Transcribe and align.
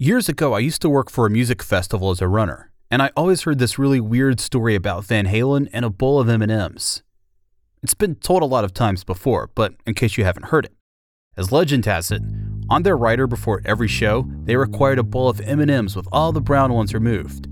Years 0.00 0.28
ago, 0.28 0.52
I 0.52 0.60
used 0.60 0.80
to 0.82 0.88
work 0.88 1.10
for 1.10 1.26
a 1.26 1.30
music 1.30 1.60
festival 1.60 2.10
as 2.10 2.20
a 2.20 2.28
runner, 2.28 2.70
and 2.88 3.02
I 3.02 3.10
always 3.16 3.42
heard 3.42 3.58
this 3.58 3.80
really 3.80 3.98
weird 3.98 4.38
story 4.38 4.76
about 4.76 5.04
Van 5.04 5.26
Halen 5.26 5.68
and 5.72 5.84
a 5.84 5.90
bowl 5.90 6.20
of 6.20 6.28
M&Ms. 6.28 7.02
It's 7.82 7.94
been 7.94 8.14
told 8.14 8.44
a 8.44 8.46
lot 8.46 8.62
of 8.62 8.72
times 8.72 9.02
before, 9.02 9.50
but 9.56 9.74
in 9.86 9.94
case 9.94 10.16
you 10.16 10.22
haven't 10.22 10.50
heard 10.50 10.66
it. 10.66 10.72
As 11.36 11.50
legend 11.50 11.84
has 11.86 12.12
it, 12.12 12.22
on 12.70 12.84
their 12.84 12.96
rider 12.96 13.26
before 13.26 13.60
every 13.64 13.88
show, 13.88 14.24
they 14.44 14.54
required 14.54 15.00
a 15.00 15.02
bowl 15.02 15.28
of 15.28 15.40
M&Ms 15.40 15.96
with 15.96 16.06
all 16.12 16.30
the 16.30 16.40
brown 16.40 16.72
ones 16.72 16.94
removed. 16.94 17.48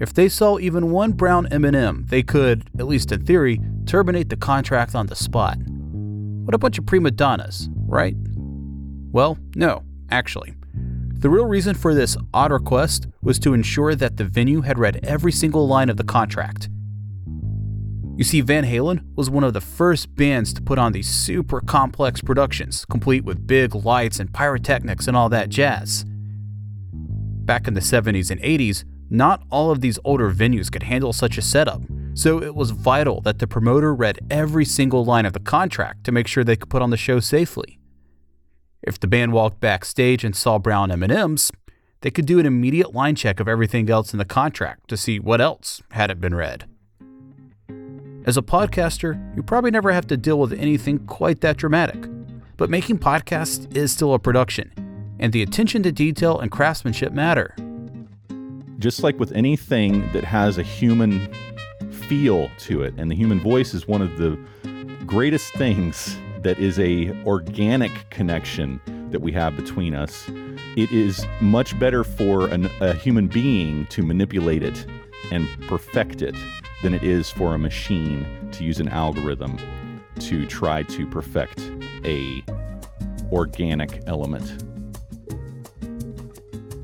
If 0.00 0.12
they 0.12 0.28
saw 0.28 0.58
even 0.58 0.90
one 0.90 1.12
brown 1.12 1.46
M&M, 1.46 2.06
they 2.08 2.24
could, 2.24 2.68
at 2.80 2.88
least 2.88 3.12
in 3.12 3.24
theory, 3.24 3.60
terminate 3.86 4.30
the 4.30 4.36
contract 4.36 4.96
on 4.96 5.06
the 5.06 5.14
spot. 5.14 5.58
What 5.62 6.56
a 6.56 6.58
bunch 6.58 6.76
of 6.76 6.86
prima 6.86 7.12
donnas, 7.12 7.68
right? 7.86 8.16
Well, 9.12 9.38
no, 9.54 9.84
actually. 10.10 10.54
The 11.20 11.30
real 11.30 11.46
reason 11.46 11.74
for 11.74 11.94
this 11.94 12.16
odd 12.32 12.52
request 12.52 13.08
was 13.22 13.40
to 13.40 13.52
ensure 13.52 13.96
that 13.96 14.18
the 14.18 14.24
venue 14.24 14.60
had 14.60 14.78
read 14.78 15.00
every 15.02 15.32
single 15.32 15.66
line 15.66 15.90
of 15.90 15.96
the 15.96 16.04
contract. 16.04 16.68
You 18.16 18.22
see, 18.22 18.40
Van 18.40 18.64
Halen 18.64 19.04
was 19.16 19.28
one 19.28 19.42
of 19.42 19.52
the 19.52 19.60
first 19.60 20.14
bands 20.14 20.52
to 20.52 20.62
put 20.62 20.78
on 20.78 20.92
these 20.92 21.08
super 21.08 21.60
complex 21.60 22.20
productions, 22.20 22.84
complete 22.84 23.24
with 23.24 23.48
big 23.48 23.74
lights 23.74 24.20
and 24.20 24.32
pyrotechnics 24.32 25.08
and 25.08 25.16
all 25.16 25.28
that 25.30 25.48
jazz. 25.48 26.04
Back 26.92 27.66
in 27.66 27.74
the 27.74 27.80
70s 27.80 28.30
and 28.30 28.40
80s, 28.40 28.84
not 29.10 29.42
all 29.50 29.72
of 29.72 29.80
these 29.80 29.98
older 30.04 30.30
venues 30.30 30.70
could 30.70 30.84
handle 30.84 31.12
such 31.12 31.36
a 31.36 31.42
setup, 31.42 31.82
so 32.14 32.40
it 32.40 32.54
was 32.54 32.70
vital 32.70 33.20
that 33.22 33.40
the 33.40 33.48
promoter 33.48 33.92
read 33.92 34.20
every 34.30 34.64
single 34.64 35.04
line 35.04 35.26
of 35.26 35.32
the 35.32 35.40
contract 35.40 36.04
to 36.04 36.12
make 36.12 36.28
sure 36.28 36.44
they 36.44 36.54
could 36.54 36.70
put 36.70 36.82
on 36.82 36.90
the 36.90 36.96
show 36.96 37.18
safely. 37.18 37.77
If 38.82 39.00
the 39.00 39.06
band 39.08 39.32
walked 39.32 39.60
backstage 39.60 40.24
and 40.24 40.36
saw 40.36 40.58
brown 40.58 40.90
M&Ms, 40.92 41.50
they 42.00 42.10
could 42.10 42.26
do 42.26 42.38
an 42.38 42.46
immediate 42.46 42.94
line 42.94 43.16
check 43.16 43.40
of 43.40 43.48
everything 43.48 43.90
else 43.90 44.12
in 44.12 44.18
the 44.18 44.24
contract 44.24 44.88
to 44.88 44.96
see 44.96 45.18
what 45.18 45.40
else 45.40 45.82
hadn't 45.90 46.20
been 46.20 46.34
read. 46.34 46.64
As 48.24 48.36
a 48.36 48.42
podcaster, 48.42 49.34
you 49.36 49.42
probably 49.42 49.70
never 49.70 49.90
have 49.90 50.06
to 50.08 50.16
deal 50.16 50.38
with 50.38 50.52
anything 50.52 51.00
quite 51.06 51.40
that 51.40 51.56
dramatic, 51.56 52.06
but 52.56 52.70
making 52.70 52.98
podcasts 52.98 53.74
is 53.76 53.90
still 53.90 54.14
a 54.14 54.18
production, 54.18 54.70
and 55.18 55.32
the 55.32 55.42
attention 55.42 55.82
to 55.82 55.90
detail 55.90 56.38
and 56.38 56.50
craftsmanship 56.52 57.12
matter. 57.12 57.56
Just 58.78 59.02
like 59.02 59.18
with 59.18 59.32
anything 59.32 60.12
that 60.12 60.22
has 60.22 60.56
a 60.56 60.62
human 60.62 61.32
feel 61.90 62.48
to 62.58 62.82
it, 62.82 62.94
and 62.96 63.10
the 63.10 63.16
human 63.16 63.40
voice 63.40 63.74
is 63.74 63.88
one 63.88 64.02
of 64.02 64.18
the 64.18 64.38
greatest 65.04 65.52
things 65.54 66.16
that 66.48 66.58
is 66.58 66.78
a 66.78 67.10
organic 67.26 68.08
connection 68.08 68.80
that 69.10 69.20
we 69.20 69.30
have 69.30 69.54
between 69.54 69.94
us. 69.94 70.30
It 70.78 70.90
is 70.90 71.26
much 71.42 71.78
better 71.78 72.04
for 72.04 72.46
an, 72.48 72.70
a 72.80 72.94
human 72.94 73.26
being 73.26 73.84
to 73.88 74.02
manipulate 74.02 74.62
it 74.62 74.86
and 75.30 75.46
perfect 75.68 76.22
it 76.22 76.34
than 76.82 76.94
it 76.94 77.02
is 77.02 77.28
for 77.28 77.54
a 77.54 77.58
machine 77.58 78.48
to 78.52 78.64
use 78.64 78.80
an 78.80 78.88
algorithm 78.88 79.58
to 80.20 80.46
try 80.46 80.84
to 80.84 81.06
perfect 81.08 81.70
a 82.06 82.42
organic 83.30 84.02
element. 84.06 84.64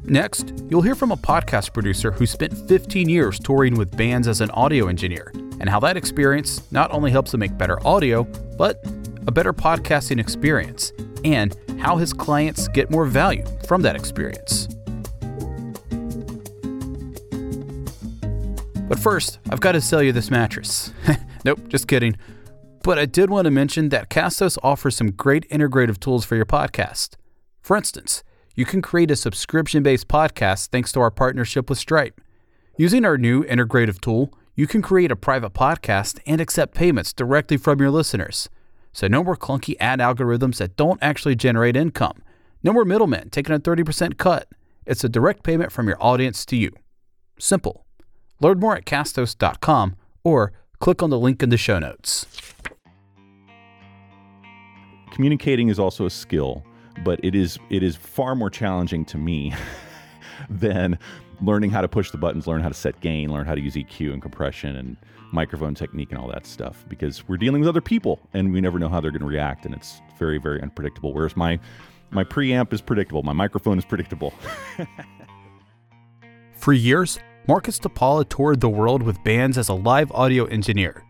Next, 0.04 0.52
you'll 0.68 0.82
hear 0.82 0.94
from 0.94 1.10
a 1.10 1.16
podcast 1.16 1.72
producer 1.72 2.10
who 2.10 2.26
spent 2.26 2.52
15 2.68 3.08
years 3.08 3.38
touring 3.38 3.76
with 3.76 3.96
bands 3.96 4.28
as 4.28 4.42
an 4.42 4.50
audio 4.50 4.88
engineer, 4.88 5.32
and 5.58 5.70
how 5.70 5.80
that 5.80 5.96
experience 5.96 6.70
not 6.70 6.92
only 6.92 7.10
helps 7.10 7.30
them 7.30 7.40
make 7.40 7.56
better 7.56 7.78
audio, 7.86 8.24
but 8.58 8.84
a 9.26 9.32
better 9.32 9.52
podcasting 9.52 10.20
experience, 10.20 10.92
and 11.24 11.56
how 11.80 11.96
his 11.96 12.12
clients 12.12 12.68
get 12.68 12.90
more 12.90 13.04
value 13.04 13.44
from 13.66 13.82
that 13.82 13.96
experience. 13.96 14.68
But 18.88 18.98
first, 18.98 19.38
I've 19.50 19.60
got 19.60 19.72
to 19.72 19.80
sell 19.80 20.02
you 20.02 20.12
this 20.12 20.30
mattress. 20.30 20.92
nope, 21.44 21.68
just 21.68 21.88
kidding. 21.88 22.16
But 22.82 22.98
I 22.98 23.06
did 23.06 23.30
want 23.30 23.46
to 23.46 23.50
mention 23.50 23.88
that 23.88 24.10
Castos 24.10 24.58
offers 24.62 24.94
some 24.94 25.10
great 25.10 25.48
integrative 25.48 25.98
tools 25.98 26.26
for 26.26 26.36
your 26.36 26.44
podcast. 26.44 27.16
For 27.62 27.78
instance, 27.78 28.22
you 28.54 28.66
can 28.66 28.82
create 28.82 29.10
a 29.10 29.16
subscription 29.16 29.82
based 29.82 30.06
podcast 30.06 30.68
thanks 30.68 30.92
to 30.92 31.00
our 31.00 31.10
partnership 31.10 31.70
with 31.70 31.78
Stripe. 31.78 32.20
Using 32.76 33.04
our 33.04 33.16
new 33.16 33.42
integrative 33.44 34.00
tool, 34.00 34.32
you 34.54 34.66
can 34.66 34.82
create 34.82 35.10
a 35.10 35.16
private 35.16 35.54
podcast 35.54 36.20
and 36.26 36.40
accept 36.40 36.74
payments 36.74 37.12
directly 37.12 37.56
from 37.56 37.80
your 37.80 37.90
listeners. 37.90 38.50
So 38.94 39.08
no 39.08 39.24
more 39.24 39.36
clunky 39.36 39.74
ad 39.80 39.98
algorithms 39.98 40.58
that 40.58 40.76
don't 40.76 41.02
actually 41.02 41.34
generate 41.34 41.76
income. 41.76 42.22
No 42.62 42.72
more 42.72 42.84
middlemen 42.84 43.28
taking 43.28 43.54
a 43.54 43.58
30% 43.58 44.16
cut. 44.16 44.48
It's 44.86 45.02
a 45.02 45.08
direct 45.08 45.42
payment 45.42 45.72
from 45.72 45.88
your 45.88 46.02
audience 46.02 46.46
to 46.46 46.56
you. 46.56 46.70
Simple. 47.38 47.84
Learn 48.40 48.60
more 48.60 48.76
at 48.76 48.86
castos.com 48.86 49.96
or 50.22 50.52
click 50.78 51.02
on 51.02 51.10
the 51.10 51.18
link 51.18 51.42
in 51.42 51.48
the 51.48 51.56
show 51.56 51.78
notes. 51.78 52.26
Communicating 55.12 55.68
is 55.68 55.78
also 55.78 56.06
a 56.06 56.10
skill, 56.10 56.64
but 57.04 57.18
it 57.24 57.34
is 57.34 57.58
it 57.70 57.82
is 57.82 57.96
far 57.96 58.34
more 58.34 58.50
challenging 58.50 59.04
to 59.06 59.18
me 59.18 59.52
than 60.48 60.98
learning 61.40 61.70
how 61.70 61.80
to 61.80 61.88
push 61.88 62.10
the 62.10 62.18
buttons, 62.18 62.46
learn 62.46 62.60
how 62.60 62.68
to 62.68 62.74
set 62.74 63.00
gain, 63.00 63.32
learn 63.32 63.44
how 63.44 63.54
to 63.54 63.60
use 63.60 63.74
EQ 63.74 64.12
and 64.12 64.22
compression 64.22 64.76
and 64.76 64.96
microphone 65.34 65.74
technique 65.74 66.10
and 66.10 66.18
all 66.18 66.28
that 66.28 66.46
stuff 66.46 66.84
because 66.88 67.26
we're 67.28 67.36
dealing 67.36 67.60
with 67.60 67.68
other 67.68 67.80
people 67.80 68.20
and 68.32 68.52
we 68.52 68.60
never 68.60 68.78
know 68.78 68.88
how 68.88 69.00
they're 69.00 69.10
going 69.10 69.20
to 69.20 69.26
react 69.26 69.66
and 69.66 69.74
it's 69.74 70.00
very 70.18 70.38
very 70.38 70.62
unpredictable. 70.62 71.12
Whereas 71.12 71.36
my 71.36 71.58
my 72.10 72.24
preamp 72.24 72.72
is 72.72 72.80
predictable. 72.80 73.22
My 73.22 73.32
microphone 73.32 73.76
is 73.76 73.84
predictable. 73.84 74.32
For 76.54 76.72
years 76.72 77.18
marcus 77.46 77.78
depaula 77.78 78.28
toured 78.28 78.60
the 78.60 78.68
world 78.68 79.02
with 79.02 79.22
bands 79.24 79.58
as 79.58 79.68
a 79.68 79.74
live 79.74 80.10
audio 80.12 80.46
engineer. 80.46 81.04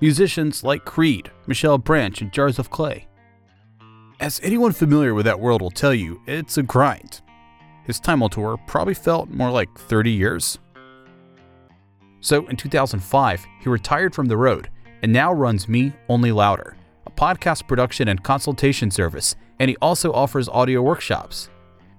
Musicians 0.00 0.64
like 0.64 0.84
creed 0.84 1.30
michelle 1.46 1.78
branch 1.78 2.20
and 2.20 2.32
jars 2.32 2.58
of 2.58 2.70
clay. 2.70 3.06
As 4.18 4.40
anyone 4.42 4.72
familiar 4.72 5.12
with 5.12 5.26
that 5.26 5.40
world 5.40 5.60
will 5.60 5.70
tell 5.70 5.92
you 5.92 6.20
it's 6.26 6.56
a 6.56 6.62
grind. 6.62 7.20
His 7.84 8.00
time 8.00 8.22
on 8.22 8.30
tour 8.30 8.58
probably 8.66 8.94
felt 8.94 9.28
more 9.28 9.50
like 9.50 9.68
30 9.78 10.10
years 10.10 10.58
so 12.26 12.44
in 12.48 12.56
2005, 12.56 13.46
he 13.60 13.68
retired 13.68 14.12
from 14.12 14.26
the 14.26 14.36
road 14.36 14.68
and 15.02 15.12
now 15.12 15.32
runs 15.32 15.68
Me 15.68 15.92
Only 16.08 16.32
Louder, 16.32 16.76
a 17.06 17.10
podcast 17.10 17.68
production 17.68 18.08
and 18.08 18.20
consultation 18.20 18.90
service, 18.90 19.36
and 19.60 19.70
he 19.70 19.76
also 19.80 20.12
offers 20.12 20.48
audio 20.48 20.82
workshops. 20.82 21.50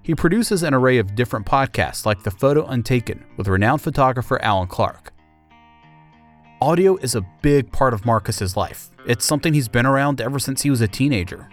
He 0.02 0.14
produces 0.14 0.62
an 0.62 0.74
array 0.74 0.98
of 0.98 1.14
different 1.14 1.46
podcasts 1.46 2.04
like 2.04 2.22
The 2.22 2.30
Photo 2.30 2.66
Untaken 2.66 3.24
with 3.38 3.48
renowned 3.48 3.80
photographer 3.80 4.38
Alan 4.42 4.68
Clark. 4.68 5.14
Audio 6.60 6.96
is 6.96 7.14
a 7.14 7.26
big 7.40 7.72
part 7.72 7.94
of 7.94 8.04
Marcus's 8.04 8.54
life. 8.54 8.90
It's 9.06 9.24
something 9.24 9.54
he's 9.54 9.68
been 9.68 9.86
around 9.86 10.20
ever 10.20 10.38
since 10.38 10.60
he 10.60 10.68
was 10.68 10.82
a 10.82 10.88
teenager. 10.88 11.48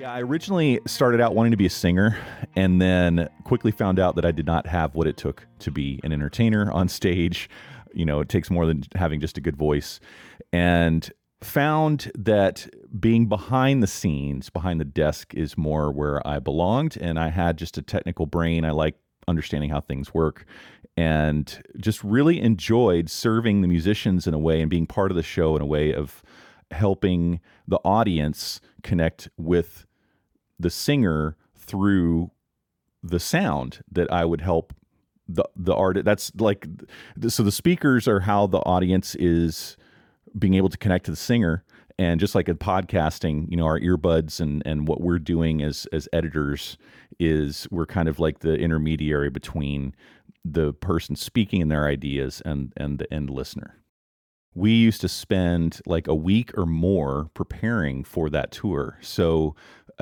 Yeah, 0.00 0.14
I 0.14 0.22
originally 0.22 0.80
started 0.86 1.20
out 1.20 1.34
wanting 1.34 1.50
to 1.50 1.58
be 1.58 1.66
a 1.66 1.70
singer 1.70 2.16
and 2.56 2.80
then 2.80 3.28
quickly 3.44 3.70
found 3.70 3.98
out 3.98 4.16
that 4.16 4.24
I 4.24 4.30
did 4.30 4.46
not 4.46 4.66
have 4.66 4.94
what 4.94 5.06
it 5.06 5.18
took 5.18 5.46
to 5.58 5.70
be 5.70 6.00
an 6.02 6.10
entertainer 6.10 6.72
on 6.72 6.88
stage. 6.88 7.50
You 7.92 8.06
know, 8.06 8.20
it 8.20 8.30
takes 8.30 8.48
more 8.48 8.64
than 8.64 8.84
having 8.94 9.20
just 9.20 9.36
a 9.36 9.42
good 9.42 9.58
voice. 9.58 10.00
And 10.54 11.12
found 11.42 12.10
that 12.14 12.66
being 12.98 13.26
behind 13.26 13.82
the 13.82 13.86
scenes, 13.86 14.48
behind 14.48 14.80
the 14.80 14.86
desk, 14.86 15.34
is 15.34 15.58
more 15.58 15.92
where 15.92 16.26
I 16.26 16.38
belonged. 16.38 16.96
And 16.98 17.18
I 17.18 17.28
had 17.28 17.58
just 17.58 17.76
a 17.76 17.82
technical 17.82 18.24
brain. 18.24 18.64
I 18.64 18.70
like 18.70 18.94
understanding 19.28 19.68
how 19.68 19.82
things 19.82 20.14
work 20.14 20.46
and 20.96 21.62
just 21.78 22.02
really 22.02 22.40
enjoyed 22.40 23.10
serving 23.10 23.60
the 23.60 23.68
musicians 23.68 24.26
in 24.26 24.32
a 24.32 24.38
way 24.38 24.62
and 24.62 24.70
being 24.70 24.86
part 24.86 25.10
of 25.10 25.18
the 25.18 25.22
show 25.22 25.56
in 25.56 25.60
a 25.60 25.66
way 25.66 25.92
of 25.92 26.22
helping 26.70 27.40
the 27.68 27.80
audience 27.84 28.62
connect 28.82 29.28
with 29.36 29.84
the 30.60 30.70
singer 30.70 31.36
through 31.56 32.30
the 33.02 33.20
sound 33.20 33.82
that 33.90 34.10
I 34.12 34.24
would 34.24 34.40
help 34.40 34.74
the 35.28 35.44
the 35.56 35.74
art 35.74 36.04
that's 36.04 36.32
like 36.36 36.66
so 37.28 37.42
the 37.42 37.52
speakers 37.52 38.08
are 38.08 38.20
how 38.20 38.46
the 38.46 38.58
audience 38.58 39.14
is 39.14 39.76
being 40.38 40.54
able 40.54 40.68
to 40.68 40.78
connect 40.78 41.06
to 41.06 41.10
the 41.10 41.16
singer. 41.16 41.64
And 41.98 42.18
just 42.18 42.34
like 42.34 42.48
in 42.48 42.56
podcasting 42.56 43.50
you 43.50 43.56
know 43.56 43.66
our 43.66 43.78
earbuds 43.78 44.40
and 44.40 44.62
and 44.64 44.88
what 44.88 45.00
we're 45.00 45.18
doing 45.18 45.62
as 45.62 45.86
as 45.92 46.08
editors 46.12 46.78
is 47.18 47.68
we're 47.70 47.86
kind 47.86 48.08
of 48.08 48.18
like 48.18 48.38
the 48.40 48.54
intermediary 48.54 49.28
between 49.28 49.94
the 50.44 50.72
person 50.72 51.14
speaking 51.14 51.60
and 51.60 51.70
their 51.70 51.86
ideas 51.86 52.40
and 52.44 52.72
and 52.76 52.98
the 52.98 53.12
end 53.12 53.30
listener. 53.30 53.76
We 54.54 54.72
used 54.72 55.00
to 55.02 55.08
spend 55.08 55.80
like 55.86 56.08
a 56.08 56.14
week 56.14 56.56
or 56.56 56.66
more 56.66 57.30
preparing 57.34 58.02
for 58.02 58.28
that 58.30 58.50
tour. 58.50 58.98
So 59.00 59.54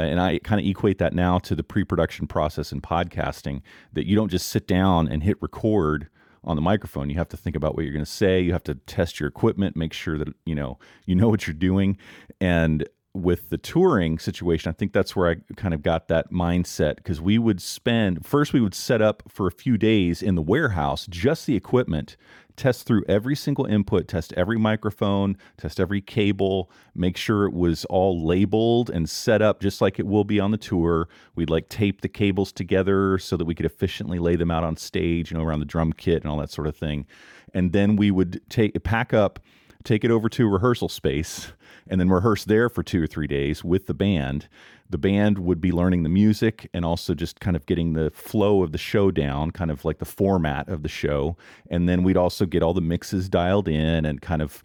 and 0.03 0.21
I 0.21 0.39
kind 0.39 0.61
of 0.61 0.67
equate 0.67 0.99
that 0.99 1.13
now 1.13 1.39
to 1.41 1.55
the 1.55 1.63
pre-production 1.63 2.27
process 2.27 2.73
in 2.73 2.81
podcasting 2.81 3.63
that 3.93 4.07
you 4.07 4.17
don't 4.17 4.31
just 4.31 4.49
sit 4.49 4.67
down 4.67 5.09
and 5.09 5.23
hit 5.23 5.41
record 5.41 6.09
on 6.45 6.57
the 6.57 6.63
microphone. 6.63 7.11
You 7.11 7.17
have 7.17 7.29
to 7.31 7.37
think 7.37 7.57
about 7.57 7.75
what 7.75 7.85
you're 7.85 7.93
going 7.93 8.05
to 8.05 8.11
say. 8.11 8.41
You 8.41 8.53
have 8.53 8.65
to 8.65 8.75
test 8.75 9.21
your 9.21 9.29
equipment, 9.29 9.77
make 9.77 9.93
sure 9.93 10.19
that 10.19 10.29
you 10.45 10.55
know 10.55 10.79
you 11.07 11.15
know 11.15 11.29
what 11.29 11.47
you're 11.47 11.55
doing. 11.55 11.99
And 12.41 12.89
with 13.15 13.51
the 13.51 13.59
touring 13.59 14.19
situation, 14.19 14.71
I 14.71 14.73
think 14.73 14.93
that's 14.93 15.17
where 15.17 15.31
I 15.31 15.37
kind 15.57 15.75
of 15.75 15.83
got 15.83 16.09
that 16.09 16.31
mindset 16.31 16.97
because 16.97 17.21
we 17.21 17.39
would 17.39 17.61
spend 17.61 18.25
first 18.25 18.53
we 18.53 18.61
would 18.61 18.75
set 18.75 19.03
up 19.03 19.23
for 19.29 19.47
a 19.47 19.53
few 19.53 19.77
days 19.77 20.23
in 20.23 20.35
the 20.35 20.43
warehouse 20.43 21.07
just 21.07 21.47
the 21.47 21.57
equipment, 21.57 22.17
test 22.59 22.87
through 22.87 23.05
every 23.09 23.35
single 23.35 23.65
input, 23.65 24.09
test 24.09 24.35
every 24.35 24.59
microphone, 24.59 25.37
test 25.57 25.81
every 25.81 26.01
cable, 26.01 26.71
make 26.95 27.17
sure 27.17 27.47
it 27.47 27.55
was 27.55 27.85
all 27.87 28.27
labeled 28.27 28.91
and 28.91 29.09
set 29.09 29.41
up 29.41 29.61
just 29.61 29.81
like 29.81 29.99
it 29.99 30.07
will 30.07 30.25
be 30.25 30.39
on 30.39 30.51
the 30.51 30.59
tour. 30.59 31.09
We'd 31.35 31.51
like 31.51 31.69
tape 31.69 32.01
the 32.01 32.09
cables 32.09 32.53
together 32.53 33.19
so 33.19 33.37
that 33.37 33.45
we 33.45 33.55
could 33.55 33.67
efficiently 33.67 34.19
lay 34.19 34.37
them 34.37 34.51
out 34.51 34.65
on 34.65 34.77
stage, 34.77 35.31
you 35.31 35.39
know, 35.39 35.45
around 35.45 35.61
the 35.61 35.65
drum 35.65 35.93
kit 35.93 36.23
and 36.23 36.31
all 36.31 36.39
that 36.39 36.51
sort 36.51 36.67
of 36.67 36.77
thing. 36.77 37.07
And 37.55 37.73
then 37.73 37.97
we 37.97 38.11
would 38.11 38.43
take 38.51 38.83
pack 38.83 39.15
up, 39.15 39.41
take 39.85 40.05
it 40.05 40.11
over 40.11 40.29
to 40.29 40.49
rehearsal 40.49 40.89
space 40.89 41.53
and 41.89 42.01
then 42.01 42.11
rehearse 42.11 42.45
there 42.45 42.69
for 42.69 42.83
two 42.83 43.03
or 43.03 43.07
three 43.07 43.27
days 43.27 43.65
with 43.65 43.87
the 43.87 43.95
band. 43.95 44.49
The 44.91 44.99
band 44.99 45.39
would 45.39 45.61
be 45.61 45.71
learning 45.71 46.03
the 46.03 46.09
music 46.09 46.71
and 46.73 46.85
also 46.85 47.15
just 47.15 47.41
kind 47.41 47.57
of 47.57 47.67
getting 47.67 47.93
the 47.93 48.11
flow 48.11 48.63
of 48.63 48.73
the 48.73 48.79
show 48.79 49.11
down, 49.11 49.51
kind 49.51 49.71
of 49.71 49.85
like 49.85 49.99
the 49.99 50.05
format 50.05 50.69
of 50.69 50.83
the 50.83 50.89
show. 50.89 51.37
And 51.71 51.89
then 51.89 52.03
we'd 52.03 52.17
also 52.17 52.47
get 52.47 52.63
all 52.63 52.73
the 52.73 52.81
mixes 52.81 53.29
dialed 53.29 53.69
in 53.69 54.07
and 54.07 54.23
kind 54.23 54.41
of 54.41 54.63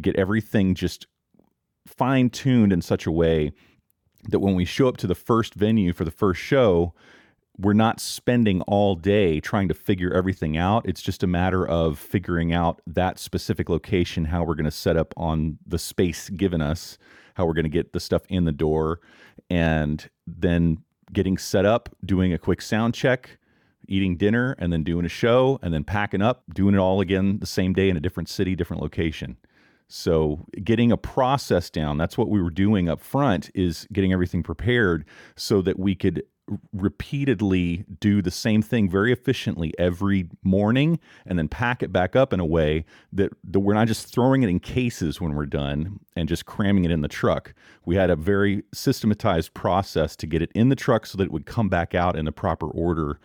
get 0.00 0.16
everything 0.16 0.74
just 0.74 1.06
fine 1.86 2.30
tuned 2.30 2.72
in 2.72 2.82
such 2.82 3.06
a 3.06 3.12
way 3.12 3.52
that 4.28 4.40
when 4.40 4.54
we 4.54 4.64
show 4.64 4.88
up 4.88 4.96
to 4.98 5.06
the 5.06 5.14
first 5.14 5.54
venue 5.54 5.92
for 5.92 6.04
the 6.04 6.10
first 6.10 6.40
show, 6.40 6.92
we're 7.58 7.72
not 7.72 8.00
spending 8.00 8.62
all 8.62 8.94
day 8.94 9.38
trying 9.40 9.68
to 9.68 9.74
figure 9.74 10.12
everything 10.12 10.56
out. 10.56 10.88
It's 10.88 11.02
just 11.02 11.22
a 11.22 11.26
matter 11.26 11.66
of 11.66 11.98
figuring 11.98 12.52
out 12.52 12.80
that 12.86 13.18
specific 13.18 13.68
location, 13.68 14.26
how 14.26 14.44
we're 14.44 14.54
going 14.54 14.64
to 14.64 14.70
set 14.70 14.96
up 14.96 15.12
on 15.16 15.58
the 15.66 15.78
space 15.78 16.30
given 16.30 16.62
us, 16.62 16.96
how 17.34 17.44
we're 17.46 17.54
going 17.54 17.64
to 17.64 17.70
get 17.70 17.92
the 17.92 18.00
stuff 18.00 18.22
in 18.28 18.44
the 18.44 18.52
door, 18.52 19.00
and 19.50 20.08
then 20.26 20.78
getting 21.12 21.36
set 21.36 21.66
up, 21.66 21.88
doing 22.04 22.32
a 22.32 22.38
quick 22.38 22.62
sound 22.62 22.94
check, 22.94 23.38
eating 23.88 24.16
dinner, 24.16 24.54
and 24.58 24.72
then 24.72 24.84
doing 24.84 25.04
a 25.04 25.08
show, 25.08 25.58
and 25.62 25.74
then 25.74 25.84
packing 25.84 26.22
up, 26.22 26.44
doing 26.54 26.74
it 26.74 26.78
all 26.78 27.00
again 27.00 27.38
the 27.40 27.46
same 27.46 27.72
day 27.72 27.90
in 27.90 27.96
a 27.96 28.00
different 28.00 28.28
city, 28.28 28.54
different 28.54 28.80
location. 28.80 29.36
So, 29.88 30.46
getting 30.62 30.92
a 30.92 30.96
process 30.96 31.68
down, 31.68 31.98
that's 31.98 32.16
what 32.16 32.28
we 32.28 32.40
were 32.40 32.50
doing 32.50 32.88
up 32.88 33.00
front, 33.00 33.50
is 33.54 33.88
getting 33.92 34.12
everything 34.12 34.44
prepared 34.44 35.04
so 35.34 35.62
that 35.62 35.80
we 35.80 35.96
could 35.96 36.22
repeatedly 36.72 37.84
do 38.00 38.22
the 38.22 38.30
same 38.30 38.62
thing 38.62 38.88
very 38.88 39.12
efficiently 39.12 39.72
every 39.78 40.28
morning 40.42 40.98
and 41.26 41.38
then 41.38 41.48
pack 41.48 41.82
it 41.82 41.92
back 41.92 42.16
up 42.16 42.32
in 42.32 42.40
a 42.40 42.44
way 42.44 42.84
that, 43.12 43.32
that 43.44 43.60
we're 43.60 43.74
not 43.74 43.88
just 43.88 44.12
throwing 44.12 44.42
it 44.42 44.48
in 44.48 44.60
cases 44.60 45.20
when 45.20 45.34
we're 45.34 45.46
done 45.46 46.00
and 46.16 46.28
just 46.28 46.46
cramming 46.46 46.84
it 46.84 46.90
in 46.90 47.02
the 47.02 47.08
truck. 47.08 47.54
We 47.84 47.96
had 47.96 48.10
a 48.10 48.16
very 48.16 48.62
systematized 48.72 49.54
process 49.54 50.16
to 50.16 50.26
get 50.26 50.42
it 50.42 50.50
in 50.54 50.68
the 50.68 50.76
truck 50.76 51.06
so 51.06 51.18
that 51.18 51.24
it 51.24 51.32
would 51.32 51.46
come 51.46 51.68
back 51.68 51.94
out 51.94 52.16
in 52.16 52.24
the 52.24 52.32
proper 52.32 52.66
order 52.66 53.18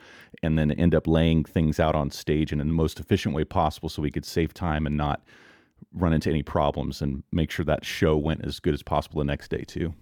and 0.44 0.58
then 0.58 0.72
end 0.72 0.94
up 0.94 1.08
laying 1.08 1.44
things 1.44 1.80
out 1.80 1.96
on 1.96 2.12
stage 2.12 2.52
in 2.52 2.60
the 2.60 2.66
most 2.66 3.00
efficient 3.00 3.34
way 3.34 3.44
possible 3.44 3.90
so 3.90 4.02
we 4.02 4.12
could 4.12 4.26
save 4.26 4.54
time 4.54 4.86
and 4.86 4.98
not 4.98 5.24
run 5.94 6.14
into 6.14 6.30
any 6.30 6.44
problems 6.44 7.02
and 7.02 7.24
make 7.32 7.50
sure 7.50 7.66
that 7.66 7.86
show 7.86 8.18
went 8.18 8.46
as 8.46 8.60
good 8.60 8.74
as 8.74 8.84
possible 8.84 9.20
the 9.20 9.26
next 9.26 9.50
day 9.50 9.64
too 9.64 9.94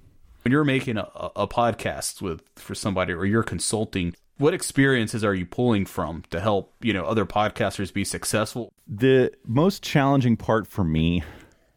when 0.44 0.52
you're 0.52 0.64
making 0.64 0.98
a, 0.98 1.08
a 1.36 1.48
podcast 1.48 2.22
with 2.22 2.42
for 2.56 2.76
somebody 2.76 3.14
or 3.14 3.26
you're 3.26 3.44
consulting 3.44 4.14
what 4.38 4.54
experiences 4.54 5.24
are 5.24 5.36
you 5.36 5.46
pulling 5.46 5.86
from 5.86 6.24
to 6.32 6.40
help 6.40 6.74
you 6.82 6.92
know 6.94 7.06
other 7.06 7.26
podcasters 7.26 7.94
be 7.94 8.04
successful? 8.04 8.74
The 8.88 9.32
most 9.46 9.84
challenging 9.84 10.38
part 10.38 10.68
for 10.68 10.84
me 10.84 11.24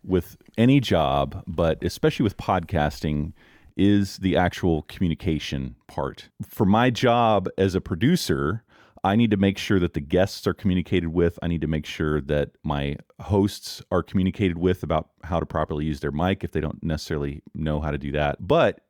with 0.03 0.37
any 0.57 0.81
job 0.81 1.43
but 1.47 1.83
especially 1.83 2.25
with 2.25 2.37
podcasting 2.37 3.33
is 3.77 4.17
the 4.19 4.37
actual 4.37 4.83
communication 4.83 5.77
part. 5.87 6.31
For 6.49 6.65
my 6.65 6.89
job 6.89 7.49
as 7.59 7.75
a 7.75 7.81
producer 7.81 8.65
I 9.07 9.15
need 9.15 9.31
to 9.31 9.37
make 9.37 9.57
sure 9.57 9.79
that 9.79 9.95
the 9.95 10.01
guests 10.01 10.49
are 10.49 10.53
communicated 10.53 11.11
with. 11.11 11.39
I 11.41 11.47
need 11.47 11.61
to 11.61 11.69
make 11.69 11.87
sure 11.87 12.21
that 12.23 12.51
my 12.65 12.97
hosts 13.21 13.81
are 13.93 14.03
communicated 14.03 14.59
with 14.59 14.83
about 14.83 15.11
how 15.23 15.39
to 15.39 15.47
properly 15.47 15.85
use 15.85 16.01
their 16.01 16.11
mic 16.11 16.43
if 16.43 16.51
they 16.51 16.61
don't 16.61 16.83
necessarily 16.83 17.41
know 17.55 17.81
how 17.81 17.93
to 17.93 17.99
do 17.99 18.11
that. 18.11 18.45
But 18.45 18.81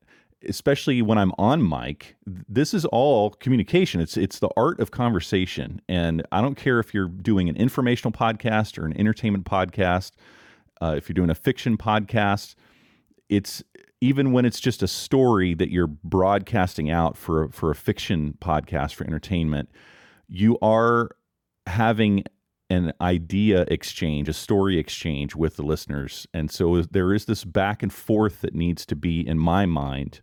especially 0.48 1.02
when 1.02 1.18
I'm 1.18 1.32
on 1.36 1.68
mic, 1.68 2.16
this 2.26 2.72
is 2.72 2.86
all 2.86 3.28
communication. 3.28 4.00
It's 4.00 4.16
it's 4.16 4.38
the 4.38 4.48
art 4.56 4.80
of 4.80 4.90
conversation, 4.90 5.82
and 5.86 6.26
I 6.32 6.40
don't 6.40 6.54
care 6.54 6.80
if 6.80 6.94
you're 6.94 7.08
doing 7.08 7.50
an 7.50 7.56
informational 7.56 8.12
podcast 8.12 8.78
or 8.78 8.86
an 8.86 8.98
entertainment 8.98 9.44
podcast, 9.44 10.12
uh, 10.80 10.94
if 10.96 11.10
you're 11.10 11.14
doing 11.14 11.30
a 11.30 11.34
fiction 11.34 11.76
podcast. 11.76 12.54
It's 13.28 13.62
even 14.00 14.32
when 14.32 14.46
it's 14.46 14.60
just 14.60 14.82
a 14.82 14.88
story 14.88 15.52
that 15.52 15.70
you're 15.70 15.86
broadcasting 15.86 16.90
out 16.90 17.18
for 17.18 17.50
for 17.50 17.70
a 17.70 17.74
fiction 17.74 18.38
podcast 18.40 18.94
for 18.94 19.04
entertainment 19.04 19.68
you 20.28 20.58
are 20.60 21.10
having 21.66 22.24
an 22.68 22.92
idea 23.00 23.62
exchange, 23.68 24.28
a 24.28 24.32
story 24.32 24.78
exchange 24.78 25.36
with 25.36 25.56
the 25.56 25.62
listeners. 25.62 26.26
And 26.34 26.50
so 26.50 26.82
there 26.82 27.14
is 27.14 27.26
this 27.26 27.44
back 27.44 27.82
and 27.82 27.92
forth 27.92 28.40
that 28.40 28.54
needs 28.54 28.84
to 28.86 28.96
be 28.96 29.26
in 29.26 29.38
my 29.38 29.66
mind 29.66 30.20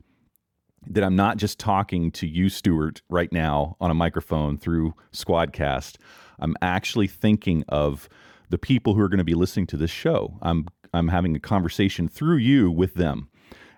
that 0.85 1.03
I'm 1.03 1.15
not 1.15 1.37
just 1.37 1.59
talking 1.59 2.11
to 2.11 2.27
you, 2.27 2.49
Stuart, 2.49 3.01
right 3.09 3.31
now 3.31 3.77
on 3.79 3.89
a 3.89 3.93
microphone 3.93 4.57
through 4.57 4.93
Squadcast. 5.13 5.95
I'm 6.39 6.55
actually 6.61 7.07
thinking 7.07 7.63
of 7.69 8.09
the 8.49 8.57
people 8.57 8.93
who 8.93 9.01
are 9.01 9.09
going 9.09 9.19
to 9.19 9.23
be 9.23 9.35
listening 9.35 9.67
to 9.67 9.77
this 9.77 9.91
show. 9.91 10.37
I'm 10.41 10.67
I'm 10.93 11.07
having 11.07 11.35
a 11.35 11.39
conversation 11.39 12.07
through 12.07 12.37
you 12.37 12.69
with 12.69 12.93
them. 12.93 13.29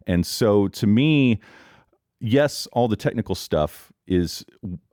And 0.05 0.25
so 0.25 0.67
to 0.69 0.85
me, 0.87 1.39
yes, 2.19 2.67
all 2.73 2.87
the 2.87 2.97
technical 2.97 3.35
stuff 3.35 3.93
is 4.07 4.45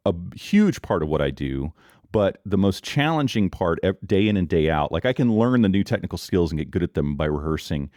a 0.07 0.15
huge 0.35 0.83
part 0.83 1.03
of 1.03 1.09
what 1.09 1.21
I 1.21 1.31
do. 1.31 1.73
But 2.13 2.41
the 2.45 2.59
most 2.59 2.85
challenging 2.85 3.49
part, 3.49 3.79
day 4.07 4.29
in 4.29 4.37
and 4.37 4.47
day 4.47 4.69
out, 4.69 4.93
like 4.93 5.07
I 5.07 5.15
can 5.15 5.35
learn 5.35 5.63
the 5.63 5.69
new 5.69 5.83
technical 5.83 6.19
skills 6.19 6.51
and 6.53 6.59
get 6.59 6.71
good 6.71 6.83
at 6.83 6.93
them 6.93 7.17
by 7.17 7.25
rehearsing. 7.25 7.91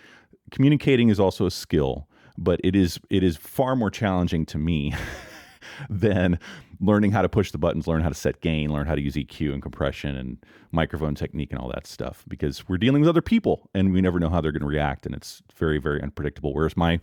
Communicating 0.51 1.09
is 1.09 1.19
also 1.19 1.45
a 1.45 1.51
skill, 1.51 2.07
but 2.37 2.61
it 2.63 2.77
is 2.77 2.97
it 3.09 3.23
is 3.23 3.35
far 3.35 3.75
more 3.75 3.91
challenging 3.91 4.45
to 4.47 4.57
me 4.57 4.93
than 5.89 6.39
learning 6.79 7.11
how 7.11 7.21
to 7.21 7.29
push 7.29 7.51
the 7.51 7.57
buttons, 7.57 7.87
learn 7.87 8.01
how 8.01 8.09
to 8.09 8.15
set 8.15 8.39
gain, 8.39 8.71
learn 8.71 8.87
how 8.87 8.95
to 8.95 9.01
use 9.01 9.15
EQ 9.15 9.53
and 9.53 9.61
compression 9.61 10.15
and 10.15 10.37
microphone 10.71 11.15
technique 11.15 11.51
and 11.51 11.59
all 11.59 11.69
that 11.69 11.85
stuff. 11.85 12.23
Because 12.27 12.69
we're 12.69 12.77
dealing 12.77 13.01
with 13.01 13.09
other 13.09 13.21
people 13.21 13.69
and 13.73 13.91
we 13.91 13.99
never 13.99 14.19
know 14.19 14.29
how 14.29 14.39
they're 14.39 14.53
going 14.53 14.61
to 14.61 14.67
react, 14.67 15.05
and 15.05 15.13
it's 15.13 15.43
very 15.55 15.77
very 15.77 16.01
unpredictable. 16.01 16.53
Whereas 16.53 16.77
my 16.77 17.01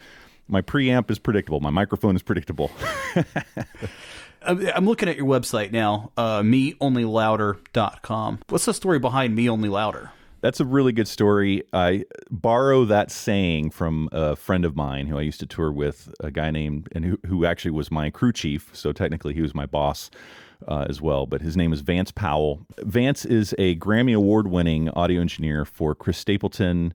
my 0.53 0.63
preamp 0.63 1.11
is 1.11 1.19
predictable. 1.19 1.59
My 1.61 1.71
microphone 1.71 2.15
is 2.15 2.23
predictable. 2.23 2.71
I'm 4.43 4.87
looking 4.87 5.09
at 5.09 5.17
your 5.17 5.27
website 5.27 5.73
now, 5.73 6.13
uh, 6.17 6.43
meonlylouder.com. 6.43 8.41
What's 8.49 8.65
the 8.65 8.75
story 8.75 8.99
behind 8.99 9.35
Me 9.35 9.49
Only 9.49 9.69
Louder? 9.69 10.11
That's 10.41 10.59
a 10.59 10.65
really 10.65 10.91
good 10.93 11.07
story. 11.07 11.63
I 11.73 12.05
borrow 12.29 12.85
that 12.87 13.13
saying 13.13 13.71
from 13.71 14.09
a 14.11 14.35
friend 14.35 14.65
of 14.65 14.75
mine 14.75 15.07
who 15.07 15.17
I 15.17 15.23
used 15.23 15.39
to 15.41 15.47
tour 15.47 15.71
with, 15.71 16.13
a 16.19 16.33
guy 16.33 16.51
named, 16.51 16.89
and 16.93 17.05
who, 17.05 17.19
who 17.27 17.45
actually 17.47 17.71
was 17.71 17.93
my 17.93 18.11
crew 18.11 18.33
chief. 18.33 18.69
So 18.73 18.93
technically, 18.93 19.35
he 19.35 19.41
was 19.41 19.55
my 19.55 19.67
boss 19.67 20.11
uh, 20.67 20.87
as 20.89 21.01
well. 21.01 21.27
But 21.27 21.43
his 21.43 21.57
name 21.57 21.73
is 21.73 21.81
Vance 21.81 22.11
Powell. 22.11 22.67
Vance 22.81 23.25
is 23.25 23.55
a 23.57 23.77
Grammy 23.77 24.17
Award 24.17 24.49
winning 24.49 24.89
audio 24.91 25.21
engineer 25.21 25.65
for 25.65 25.95
Chris 25.95 26.19
Stapleton, 26.19 26.93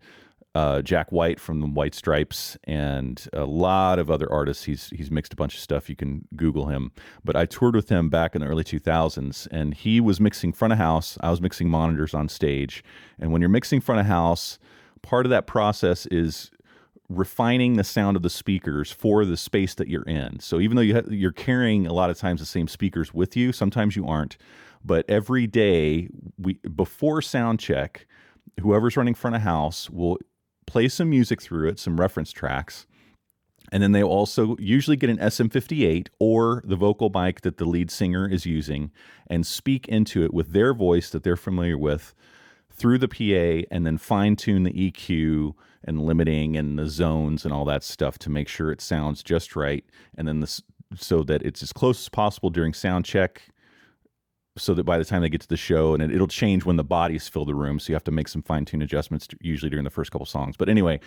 uh, 0.58 0.82
Jack 0.82 1.12
White 1.12 1.40
from 1.40 1.60
the 1.62 1.68
White 1.68 1.94
Stripes, 1.94 2.58
and 2.64 3.30
a 3.32 3.46
lot 3.46 4.00
of 4.00 4.10
other 4.10 4.28
artists. 4.32 4.64
He's 4.64 4.90
he's 4.90 5.12
mixed 5.12 5.32
a 5.32 5.36
bunch 5.36 5.54
of 5.54 5.60
stuff. 5.60 5.88
You 5.88 5.96
can 5.96 6.28
Google 6.36 6.66
him. 6.66 6.92
But 7.24 7.36
I 7.36 7.46
toured 7.46 7.76
with 7.76 7.90
him 7.90 8.10
back 8.10 8.34
in 8.34 8.42
the 8.42 8.48
early 8.48 8.64
2000s, 8.64 9.48
and 9.52 9.76
he 9.76 10.02
was 10.02 10.20
mixing 10.20 10.52
front 10.52 10.74
of 10.74 10.80
house. 10.80 11.16
I 11.22 11.30
was 11.30 11.42
mixing 11.42 11.70
monitors 11.70 12.16
on 12.16 12.28
stage. 12.28 12.84
And 13.20 13.32
when 13.32 13.40
you're 13.40 13.50
mixing 13.50 13.82
front 13.82 14.02
of 14.02 14.08
house, 14.08 14.58
part 15.04 15.28
of 15.28 15.30
that 15.30 15.46
process 15.46 16.08
is 16.08 16.50
refining 17.08 17.76
the 17.76 17.84
sound 17.84 18.18
of 18.18 18.24
the 18.24 18.30
speakers 18.30 18.92
for 18.92 19.26
the 19.26 19.38
space 19.38 19.76
that 19.76 19.88
you're 19.88 20.10
in. 20.10 20.40
So 20.40 20.60
even 20.60 20.76
though 20.76 20.82
you 20.82 20.96
ha- 20.96 21.10
you're 21.12 21.32
carrying 21.32 21.86
a 21.86 21.94
lot 21.94 22.10
of 22.10 22.18
times 22.18 22.40
the 22.40 22.48
same 22.48 22.68
speakers 22.68 23.14
with 23.14 23.38
you, 23.38 23.52
sometimes 23.52 23.96
you 23.96 24.08
aren't. 24.08 24.38
But 24.84 25.06
every 25.08 25.46
day, 25.46 26.10
we 26.40 26.54
before 26.54 27.22
sound 27.22 27.60
check, 27.60 28.08
whoever's 28.60 28.98
running 28.98 29.14
front 29.14 29.36
of 29.36 29.44
house 29.44 29.88
will 29.88 30.18
play 30.68 30.88
some 30.88 31.10
music 31.10 31.42
through 31.42 31.70
it, 31.70 31.80
some 31.80 32.00
reference 32.00 32.32
tracks. 32.32 32.86
And 33.72 33.84
then 33.84 33.92
they 33.92 34.04
also 34.04 34.56
usually 34.60 34.96
get 34.96 35.10
an 35.10 35.18
SM58 35.18 36.08
or 36.20 36.62
the 36.66 36.76
vocal 36.76 37.10
mic 37.10 37.42
that 37.42 37.58
the 37.58 37.66
lead 37.66 37.92
singer 37.92 38.28
is 38.28 38.46
using 38.46 38.92
and 39.30 39.46
speak 39.46 39.88
into 39.88 40.24
it 40.24 40.34
with 40.34 40.54
their 40.54 40.74
voice 40.74 41.10
that 41.10 41.24
they're 41.24 41.36
familiar 41.36 41.78
with 41.78 42.14
through 42.72 42.98
the 43.00 43.08
PA 43.08 43.68
and 43.72 43.86
then 43.86 43.98
fine 43.98 44.36
tune 44.36 44.64
the 44.64 44.92
EQ 44.92 45.54
and 45.84 46.02
limiting 46.02 46.56
and 46.56 46.78
the 46.78 46.88
zones 46.88 47.44
and 47.44 47.54
all 47.54 47.66
that 47.66 47.84
stuff 47.84 48.18
to 48.20 48.30
make 48.30 48.48
sure 48.48 48.72
it 48.72 48.82
sounds 48.82 49.24
just 49.24 49.56
right. 49.56 49.84
And 50.18 50.28
then 50.28 50.40
this, 50.40 50.62
so 50.96 51.24
that 51.24 51.42
it's 51.42 51.64
as 51.64 51.74
close 51.74 52.00
as 52.02 52.10
possible 52.10 52.50
during 52.50 52.74
sound 52.74 53.04
check 53.04 53.50
so 54.58 54.74
that 54.74 54.84
by 54.84 54.98
the 54.98 55.06
time 55.06 55.22
they 55.22 55.30
get 55.30 55.42
to 55.42 55.48
the 55.48 55.58
show, 55.58 55.94
and 55.94 56.04
it, 56.04 56.12
it'll 56.12 56.28
change 56.28 56.66
when 56.66 56.76
the 56.76 56.84
bodies 56.84 57.28
fill 57.28 57.46
the 57.46 57.56
room. 57.56 57.80
So 57.80 57.90
you 57.90 57.96
have 57.96 58.04
to 58.06 58.12
make 58.12 58.28
some 58.28 58.42
fine 58.42 58.66
tune 58.66 58.82
adjustments 58.82 59.28
usually 59.42 59.70
during 59.70 59.84
the 59.84 59.90
first 59.90 60.12
couple 60.12 60.26
songs. 60.26 60.58
But 60.58 60.70
anyway, 60.70 61.00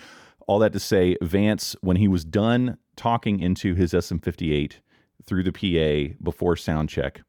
all 0.46 0.58
that 0.60 0.72
to 0.72 0.80
say, 0.80 1.16
Vance, 1.22 1.76
when 1.80 1.96
he 1.96 2.08
was 2.08 2.24
done 2.24 2.78
talking 2.96 3.40
into 3.40 3.74
his 3.74 3.92
SM58 3.92 4.74
through 5.24 5.42
the 5.42 5.52
PA 5.52 6.14
before 6.22 6.56
sound 6.56 6.88
check, 6.88 7.22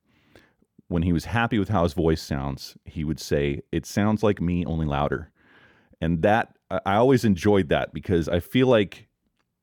when 0.88 1.04
he 1.04 1.14
was 1.14 1.26
happy 1.26 1.58
with 1.58 1.70
how 1.70 1.84
his 1.84 1.94
voice 1.94 2.22
sounds, 2.22 2.78
he 2.86 3.04
would 3.04 3.20
say, 3.20 3.62
It 3.72 3.86
sounds 3.86 4.24
like 4.24 4.42
me, 4.42 4.66
only 4.66 4.86
louder. 4.86 5.32
And 6.02 6.22
that, 6.24 6.56
I 6.70 6.96
always 6.96 7.24
enjoyed 7.24 7.70
that 7.70 7.94
because 7.94 8.28
I 8.28 8.40
feel 8.40 8.68
like 8.68 9.08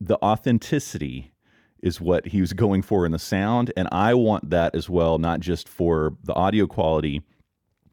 the 0.01 0.17
authenticity 0.23 1.33
is 1.83 2.01
what 2.01 2.27
he 2.27 2.41
was 2.41 2.53
going 2.53 2.83
for 2.83 3.07
in 3.07 3.13
the 3.13 3.19
sound. 3.19 3.73
And 3.77 3.89
I 3.93 4.15
want 4.15 4.51
that 4.51 4.75
as 4.75 4.89
well, 4.89 5.19
not 5.19 5.41
just 5.41 5.69
for 5.69 6.17
the 6.25 6.35
audio 6.35 6.67
quality, 6.67 7.23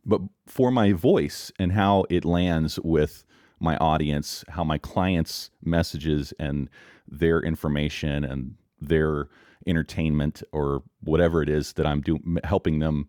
but 0.05 0.21
for 0.47 0.71
my 0.71 0.93
voice 0.93 1.51
and 1.59 1.71
how 1.71 2.05
it 2.09 2.25
lands 2.25 2.79
with 2.83 3.23
my 3.59 3.77
audience, 3.77 4.43
how 4.49 4.63
my 4.63 4.77
clients' 4.77 5.49
messages 5.63 6.33
and 6.39 6.69
their 7.07 7.39
information 7.41 8.23
and 8.23 8.55
their 8.79 9.29
entertainment 9.67 10.43
or 10.51 10.83
whatever 11.01 11.41
it 11.41 11.49
is 11.49 11.73
that 11.73 11.85
I'm 11.85 12.01
doing, 12.01 12.37
helping 12.43 12.79
them 12.79 13.07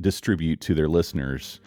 distribute 0.00 0.60
to 0.62 0.74
their 0.74 0.88
listeners, 0.88 1.60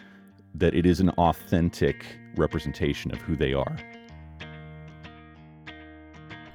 that 0.54 0.74
it 0.74 0.86
is 0.86 1.00
an 1.00 1.10
authentic 1.10 2.06
representation 2.36 3.12
of 3.12 3.20
who 3.20 3.36
they 3.36 3.52
are. 3.52 3.76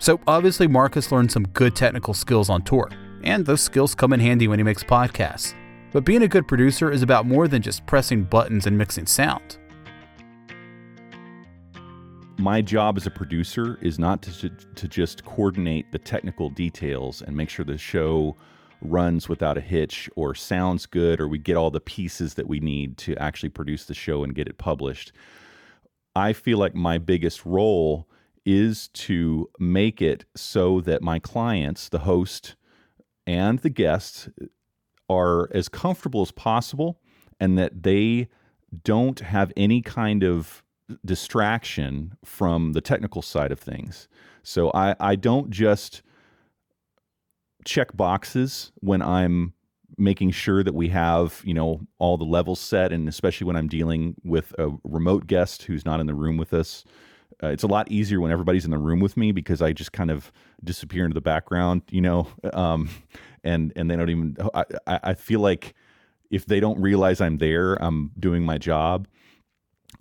So, 0.01 0.19
obviously, 0.25 0.65
Marcus 0.65 1.11
learned 1.11 1.31
some 1.31 1.43
good 1.49 1.75
technical 1.75 2.15
skills 2.15 2.49
on 2.49 2.63
tour, 2.63 2.89
and 3.23 3.45
those 3.45 3.61
skills 3.61 3.93
come 3.93 4.13
in 4.13 4.19
handy 4.19 4.47
when 4.47 4.57
he 4.57 4.63
makes 4.63 4.83
podcasts. 4.83 5.53
But 5.91 6.05
being 6.05 6.23
a 6.23 6.27
good 6.27 6.47
producer 6.47 6.91
is 6.91 7.03
about 7.03 7.27
more 7.27 7.47
than 7.47 7.61
just 7.61 7.85
pressing 7.85 8.23
buttons 8.23 8.65
and 8.65 8.75
mixing 8.75 9.05
sound. 9.05 9.59
My 12.39 12.63
job 12.63 12.97
as 12.97 13.05
a 13.05 13.11
producer 13.11 13.77
is 13.83 13.99
not 13.99 14.23
to, 14.23 14.49
to 14.49 14.87
just 14.87 15.23
coordinate 15.23 15.91
the 15.91 15.99
technical 15.99 16.49
details 16.49 17.21
and 17.21 17.37
make 17.37 17.51
sure 17.51 17.63
the 17.63 17.77
show 17.77 18.35
runs 18.81 19.29
without 19.29 19.55
a 19.55 19.61
hitch 19.61 20.09
or 20.15 20.33
sounds 20.33 20.87
good 20.87 21.21
or 21.21 21.27
we 21.27 21.37
get 21.37 21.55
all 21.55 21.69
the 21.69 21.79
pieces 21.79 22.33
that 22.33 22.47
we 22.47 22.59
need 22.59 22.97
to 22.97 23.15
actually 23.17 23.49
produce 23.49 23.85
the 23.85 23.93
show 23.93 24.23
and 24.23 24.33
get 24.33 24.47
it 24.47 24.57
published. 24.57 25.11
I 26.15 26.33
feel 26.33 26.57
like 26.57 26.73
my 26.73 26.97
biggest 26.97 27.45
role 27.45 28.07
is 28.45 28.87
to 28.89 29.49
make 29.59 30.01
it 30.01 30.25
so 30.35 30.81
that 30.81 31.01
my 31.01 31.19
clients, 31.19 31.89
the 31.89 31.99
host 31.99 32.55
and 33.27 33.59
the 33.59 33.69
guests, 33.69 34.29
are 35.09 35.49
as 35.53 35.67
comfortable 35.67 36.21
as 36.21 36.31
possible 36.31 36.99
and 37.39 37.57
that 37.57 37.83
they 37.83 38.29
don't 38.83 39.19
have 39.19 39.51
any 39.57 39.81
kind 39.81 40.23
of 40.23 40.63
distraction 41.05 42.15
from 42.23 42.73
the 42.73 42.81
technical 42.81 43.21
side 43.21 43.51
of 43.51 43.59
things. 43.59 44.07
So 44.43 44.71
I, 44.73 44.95
I 44.99 45.15
don't 45.15 45.49
just 45.49 46.01
check 47.65 47.95
boxes 47.95 48.71
when 48.75 49.01
I'm 49.01 49.53
making 49.97 50.31
sure 50.31 50.63
that 50.63 50.73
we 50.73 50.89
have, 50.89 51.41
you 51.43 51.53
know, 51.53 51.81
all 51.99 52.17
the 52.17 52.23
levels 52.23 52.59
set 52.59 52.91
and 52.91 53.07
especially 53.07 53.45
when 53.45 53.55
I'm 53.55 53.67
dealing 53.67 54.15
with 54.23 54.53
a 54.57 54.71
remote 54.83 55.27
guest 55.27 55.63
who's 55.63 55.85
not 55.85 55.99
in 55.99 56.07
the 56.07 56.15
room 56.15 56.37
with 56.37 56.53
us 56.53 56.83
uh, 57.43 57.47
it's 57.47 57.63
a 57.63 57.67
lot 57.67 57.91
easier 57.91 58.21
when 58.21 58.31
everybody's 58.31 58.65
in 58.65 58.71
the 58.71 58.77
room 58.77 58.99
with 58.99 59.17
me 59.17 59.31
because 59.31 59.61
I 59.61 59.73
just 59.73 59.91
kind 59.91 60.11
of 60.11 60.31
disappear 60.63 61.05
into 61.05 61.15
the 61.15 61.21
background, 61.21 61.81
you 61.89 62.01
know, 62.01 62.27
um, 62.53 62.89
and 63.43 63.73
and 63.75 63.89
they 63.89 63.95
don't 63.95 64.09
even. 64.09 64.37
I, 64.53 64.65
I 64.87 65.13
feel 65.13 65.39
like 65.39 65.73
if 66.29 66.45
they 66.45 66.59
don't 66.59 66.79
realize 66.81 67.19
I'm 67.21 67.37
there, 67.37 67.75
I'm 67.75 68.11
doing 68.19 68.43
my 68.43 68.57
job. 68.57 69.07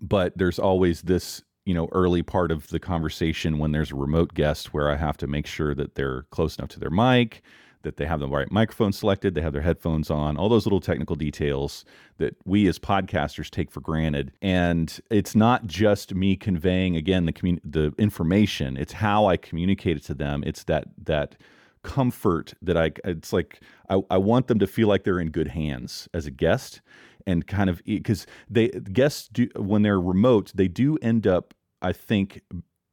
But 0.01 0.39
there's 0.39 0.59
always 0.59 1.03
this, 1.03 1.43
you 1.67 1.75
know, 1.75 1.89
early 1.93 2.23
part 2.23 2.51
of 2.53 2.69
the 2.69 2.79
conversation 2.79 3.59
when 3.59 3.73
there's 3.73 3.91
a 3.91 3.97
remote 3.97 4.35
guest 4.35 4.73
where 4.73 4.89
I 4.89 4.97
have 4.97 5.17
to 5.19 5.27
make 5.27 5.47
sure 5.47 5.75
that 5.75 5.95
they're 5.95 6.23
close 6.31 6.57
enough 6.57 6.71
to 6.71 6.81
their 6.81 6.91
mic, 6.91 7.43
that 7.83 7.97
they 7.97 8.07
have 8.07 8.21
the 8.21 8.29
right 8.29 8.51
microphone 8.51 8.93
selected, 8.93 9.35
they 9.35 9.41
have 9.41 9.53
their 9.53 9.63
headphones 9.63 10.11
on, 10.11 10.37
all 10.37 10.49
those 10.49 10.67
little 10.67 10.81
technical 10.81 11.17
details 11.17 11.85
that 12.19 12.37
we 12.45 12.67
as 12.69 12.79
podcasters 12.79 13.51
take 13.51 13.71
for 13.71 13.81
granted. 13.81 14.33
And 14.43 15.01
it's 15.11 15.35
not 15.35 15.67
just 15.67 16.15
me 16.15 16.37
conveying 16.37 16.97
again 16.97 17.27
the 17.27 17.33
commun- 17.33 17.61
the 17.65 17.93
information; 17.99 18.77
it's 18.77 18.95
how 18.95 19.27
I 19.27 19.37
communicate 19.37 19.97
it 19.97 20.05
to 20.05 20.15
them. 20.15 20.43
It's 20.47 20.65
that 20.65 20.89
that 21.05 21.37
comfort 21.83 22.55
that 22.63 22.77
I 22.77 22.93
it's 23.05 23.33
like 23.33 23.61
I, 23.89 24.01
I 24.11 24.19
want 24.19 24.49
them 24.49 24.59
to 24.59 24.67
feel 24.67 24.89
like 24.89 25.05
they're 25.05 25.21
in 25.21 25.31
good 25.31 25.49
hands 25.49 26.09
as 26.13 26.27
a 26.27 26.31
guest 26.31 26.83
and 27.27 27.47
kind 27.47 27.71
of 27.71 27.83
because 27.85 28.27
they 28.49 28.69
guests 28.69 29.29
do 29.29 29.49
when 29.57 29.83
they're 29.83 30.01
remote 30.01 30.53
they 30.55 30.69
do 30.69 30.99
end 31.01 31.27
up 31.27 31.55
I 31.81 31.93
think 31.93 32.43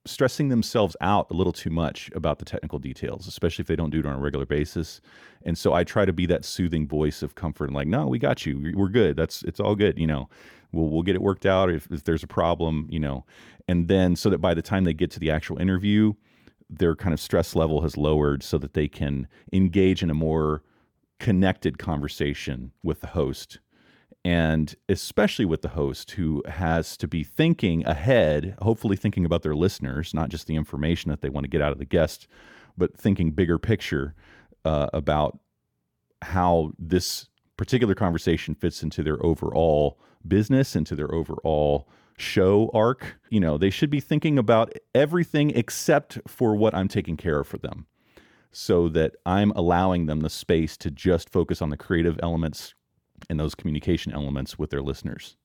stressing 0.08 0.50
themselves 0.50 0.96
out 1.02 1.28
a 1.30 1.34
little 1.34 1.54
too 1.54 1.70
much 1.70 2.10
about 2.16 2.40
the 2.40 2.46
technical 2.46 2.80
details, 2.80 3.28
especially 3.28 3.64
if 3.64 3.68
they 3.68 3.76
don't 3.76 3.90
do 3.90 4.00
it 4.00 4.06
on 4.06 4.16
a 4.16 4.20
regular 4.20 4.46
basis. 4.46 5.02
And 5.44 5.58
so 5.58 5.74
I 5.74 5.84
try 5.84 6.06
to 6.06 6.14
be 6.14 6.26
that 6.28 6.46
soothing 6.46 6.88
voice 6.88 7.22
of 7.22 7.36
comfort 7.36 7.66
and 7.66 7.76
like, 7.76 7.88
no, 7.88 8.08
we 8.08 8.20
got 8.20 8.46
you. 8.46 8.74
We're 8.76 8.90
good. 8.90 9.16
That's 9.16 9.44
it's 9.44 9.60
all 9.60 9.76
good. 9.76 10.00
You 10.00 10.08
know, 10.08 10.30
we'll 10.72 10.90
we'll 10.90 11.04
get 11.04 11.16
it 11.16 11.22
worked 11.22 11.46
out 11.46 11.70
if, 11.70 11.88
if 11.92 12.04
there's 12.04 12.24
a 12.24 12.28
problem. 12.28 12.88
You 12.90 13.00
know, 13.00 13.26
and 13.68 13.88
then 13.88 14.16
so 14.16 14.30
that 14.30 14.40
by 14.40 14.54
the 14.54 14.62
time 14.62 14.84
they 14.84 14.94
get 14.94 15.12
to 15.12 15.20
the 15.20 15.32
actual 15.32 15.60
interview, 15.60 16.14
their 16.70 16.96
kind 16.96 17.14
of 17.14 17.20
stress 17.20 17.56
level 17.56 17.82
has 17.82 17.98
lowered 17.98 18.44
so 18.44 18.58
that 18.58 18.74
they 18.74 18.88
can 18.88 19.28
engage 19.54 20.04
in 20.04 20.10
a 20.10 20.16
more 20.16 20.64
connected 21.20 21.78
conversation 21.80 22.72
with 22.84 23.02
the 23.02 23.08
host 23.08 23.60
and 24.28 24.76
especially 24.90 25.46
with 25.46 25.62
the 25.62 25.70
host 25.70 26.12
who 26.12 26.44
has 26.50 26.98
to 26.98 27.08
be 27.08 27.24
thinking 27.24 27.86
ahead, 27.86 28.58
hopefully 28.62 28.98
thinking 28.98 29.24
about 29.24 29.42
their 29.42 29.56
listeners, 29.56 30.14
not 30.14 30.28
just 30.28 30.48
the 30.48 30.58
information 30.58 31.10
that 31.10 31.22
they 31.22 31.30
want 31.30 31.46
to 31.46 31.50
get 31.50 31.62
out 31.62 31.72
of 31.72 31.78
the 31.78 31.86
guest, 31.86 32.28
but 32.78 32.98
thinking 32.98 33.32
bigger 33.32 33.58
picture 33.58 34.16
uh, 34.66 34.88
about 34.92 35.40
how 36.24 36.74
this 36.78 37.30
particular 37.56 37.96
conversation 37.96 38.54
fits 38.54 38.84
into 38.84 39.02
their 39.02 39.26
overall 39.26 39.98
business, 40.28 40.76
into 40.76 40.94
their 40.94 41.14
overall 41.14 41.88
show 42.18 42.70
arc. 42.74 43.22
You 43.30 43.40
know, 43.40 43.58
they 43.58 43.70
should 43.70 43.90
be 43.90 44.02
thinking 44.02 44.38
about 44.38 44.74
everything 44.94 45.52
except 45.52 46.20
for 46.28 46.54
what 46.54 46.76
I'm 46.76 46.90
taking 46.90 47.16
care 47.16 47.40
of 47.40 47.48
for 47.48 47.60
them 47.60 47.88
so 48.52 48.90
that 48.90 49.16
I'm 49.26 49.52
allowing 49.52 50.08
them 50.08 50.20
the 50.20 50.30
space 50.30 50.76
to 50.78 50.92
just 50.92 51.30
focus 51.30 51.62
on 51.62 51.70
the 51.70 51.78
creative 51.78 52.20
elements, 52.22 52.74
and 53.30 53.40
those 53.40 53.56
communication 53.56 54.14
elements 54.14 54.58
with 54.58 54.70
their 54.70 54.82
listeners 54.82 55.36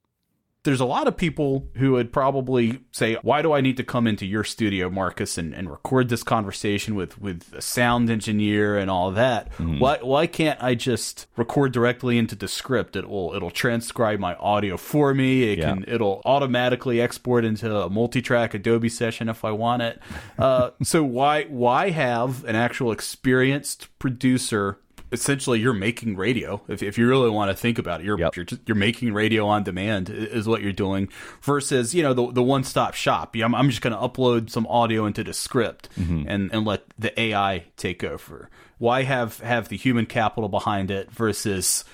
there's 0.64 0.81
a 0.81 0.85
lot 0.85 1.09
of 1.09 1.17
people 1.17 1.69
who 1.75 1.93
would 1.93 2.12
probably 2.12 2.81
say, 2.93 3.17
"Why 3.23 3.43
do 3.43 3.52
I 3.52 3.61
need 3.61 3.76
to 3.79 3.85
come 3.85 4.07
into 4.07 4.25
your 4.25 4.45
studio, 4.45 4.88
Marcus, 4.88 5.37
and, 5.37 5.52
and 5.52 5.69
record 5.69 6.09
this 6.09 6.23
conversation 6.23 6.95
with 6.95 7.21
with 7.21 7.52
a 7.52 7.61
sound 7.61 8.11
engineer 8.11 8.79
and 8.79 8.88
all 8.88 9.11
that? 9.11 9.50
Mm-hmm. 9.55 9.81
Why 9.81 9.99
why 10.02 10.29
can't 10.29 10.62
I 10.62 10.76
just 10.76 11.26
record 11.37 11.73
directly 11.73 12.17
into 12.17 12.37
Descript? 12.37 12.95
It'll 12.95 13.35
it'll 13.35 13.50
transcribe 13.50 14.21
my 14.21 14.37
audio 14.37 14.76
for 14.76 15.12
me. 15.14 15.52
It 15.52 15.59
yeah. 15.59 15.75
can 15.75 15.85
it'll 15.88 16.23
automatically 16.25 17.00
export 17.00 17.45
into 17.45 17.75
a 17.76 17.91
multi-track 17.91 18.55
Adobe 18.55 18.88
session 18.88 19.29
if 19.29 19.45
I 19.45 19.50
want 19.50 19.83
it. 19.83 20.00
Uh, 20.38 20.71
so 20.83 21.05
why 21.05 21.45
why 21.45 21.91
have 21.91 22.45
an 22.45 22.57
actual 22.57 22.91
experienced 22.91 23.87
producer 23.99 24.79
essentially 25.12 25.61
you're 25.61 25.73
making 25.73 26.16
radio. 26.16 26.62
If, 26.69 26.83
if 26.83 26.99
you 26.99 27.09
really 27.09 27.31
want 27.31 27.50
to 27.50 27.57
think 27.57 27.78
about 27.78 28.00
it, 28.00 28.04
you're 28.04 28.19
yep. 28.19 28.35
you're, 28.35 28.45
just, 28.45 28.62
you're 28.66 28.75
making 28.75 29.12
radio 29.12 29.47
on 29.47 29.62
demand 29.62 30.11
is 30.11 30.49
what 30.49 30.62
you're 30.62 30.73
doing. 30.73 31.09
Versus 31.42 31.95
you 31.95 32.02
know 32.02 32.14
the 32.14 32.33
the 32.33 32.42
one 32.42 32.64
stop 32.64 32.95
shop. 32.95 33.37
I'm 33.37 33.54
I'm 33.54 33.69
just 33.69 33.83
going 33.83 33.92
to 33.92 33.99
upload 33.99 34.50
some 34.50 34.66
audio 34.66 35.07
into 35.07 35.23
Descript 35.23 35.88
mm-hmm. 35.99 36.25
and 36.26 36.52
and 36.52 36.64
let 36.64 36.85
the 36.99 37.19
AI 37.21 37.64
take 37.76 38.02
over. 38.02 38.49
Why 38.78 39.02
have 39.02 39.38
have 39.40 39.69
the 39.69 39.76
human 39.76 40.07
capital 40.07 40.49
behind 40.49 40.90
it 40.90 41.11
versus 41.11 41.85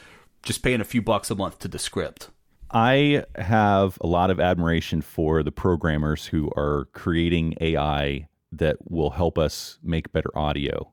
just 0.42 0.62
paying 0.62 0.80
a 0.80 0.84
few 0.84 1.02
bucks 1.02 1.30
a 1.30 1.34
month 1.34 1.58
to 1.60 1.68
Descript? 1.68 2.30
I 2.70 3.25
have 3.34 3.98
a 4.00 4.06
lot 4.06 4.30
of 4.30 4.40
admiration 4.40 5.00
for 5.00 5.42
the 5.42 5.52
programmers 5.52 6.26
who 6.26 6.50
are 6.54 6.87
creating 6.92 7.54
AI 7.60 8.28
that 8.52 8.76
will 8.88 9.10
help 9.10 9.38
us 9.38 9.78
make 9.82 10.12
better 10.12 10.37
audio. 10.37 10.92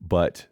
But 0.00 0.46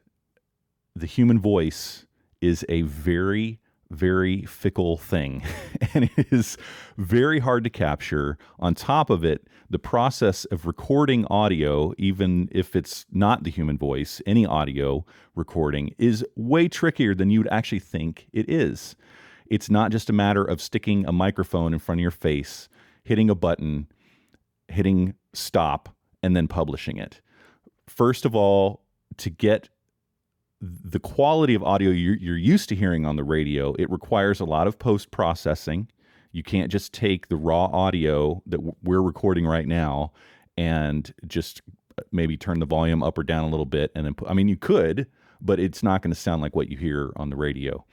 the 0.98 1.06
human 1.06 1.38
voice 1.38 2.06
is 2.40 2.64
a 2.68 2.82
very 2.82 3.60
very 3.90 4.44
fickle 4.44 4.98
thing 4.98 5.42
and 5.94 6.10
it 6.16 6.30
is 6.30 6.58
very 6.98 7.38
hard 7.38 7.64
to 7.64 7.70
capture. 7.70 8.36
On 8.58 8.74
top 8.74 9.08
of 9.08 9.24
it, 9.24 9.46
the 9.70 9.78
process 9.78 10.44
of 10.46 10.66
recording 10.66 11.24
audio, 11.30 11.94
even 11.96 12.48
if 12.52 12.76
it's 12.76 13.06
not 13.10 13.44
the 13.44 13.50
human 13.50 13.78
voice, 13.78 14.20
any 14.26 14.44
audio 14.44 15.06
recording 15.34 15.94
is 15.96 16.24
way 16.36 16.68
trickier 16.68 17.14
than 17.14 17.30
you 17.30 17.40
would 17.40 17.48
actually 17.50 17.78
think 17.78 18.28
it 18.32 18.48
is. 18.50 18.94
It's 19.46 19.70
not 19.70 19.90
just 19.90 20.10
a 20.10 20.12
matter 20.12 20.44
of 20.44 20.60
sticking 20.60 21.06
a 21.06 21.12
microphone 21.12 21.72
in 21.72 21.78
front 21.78 22.00
of 22.00 22.02
your 22.02 22.10
face, 22.10 22.68
hitting 23.04 23.30
a 23.30 23.34
button, 23.34 23.86
hitting 24.68 25.14
stop, 25.32 25.88
and 26.22 26.36
then 26.36 26.46
publishing 26.46 26.98
it. 26.98 27.22
First 27.86 28.26
of 28.26 28.34
all, 28.34 28.82
to 29.16 29.30
get 29.30 29.70
the 30.60 30.98
quality 30.98 31.54
of 31.54 31.62
audio 31.62 31.90
you're, 31.90 32.16
you're 32.16 32.36
used 32.36 32.68
to 32.70 32.74
hearing 32.74 33.06
on 33.06 33.16
the 33.16 33.24
radio, 33.24 33.74
it 33.78 33.90
requires 33.90 34.40
a 34.40 34.44
lot 34.44 34.66
of 34.66 34.78
post 34.78 35.10
processing. 35.10 35.88
You 36.32 36.42
can't 36.42 36.70
just 36.70 36.92
take 36.92 37.28
the 37.28 37.36
raw 37.36 37.66
audio 37.66 38.42
that 38.46 38.60
we're 38.82 39.02
recording 39.02 39.46
right 39.46 39.66
now 39.66 40.12
and 40.56 41.12
just 41.26 41.62
uh, 41.98 42.02
maybe 42.10 42.36
turn 42.36 42.58
the 42.58 42.66
volume 42.66 43.02
up 43.02 43.16
or 43.16 43.22
down 43.22 43.44
a 43.44 43.48
little 43.48 43.66
bit 43.66 43.92
and 43.94 44.04
then 44.04 44.14
I 44.26 44.34
mean 44.34 44.48
you 44.48 44.56
could, 44.56 45.06
but 45.40 45.60
it's 45.60 45.82
not 45.82 46.02
going 46.02 46.12
to 46.12 46.20
sound 46.20 46.42
like 46.42 46.56
what 46.56 46.68
you 46.68 46.76
hear 46.76 47.12
on 47.16 47.30
the 47.30 47.36
radio. 47.36 47.84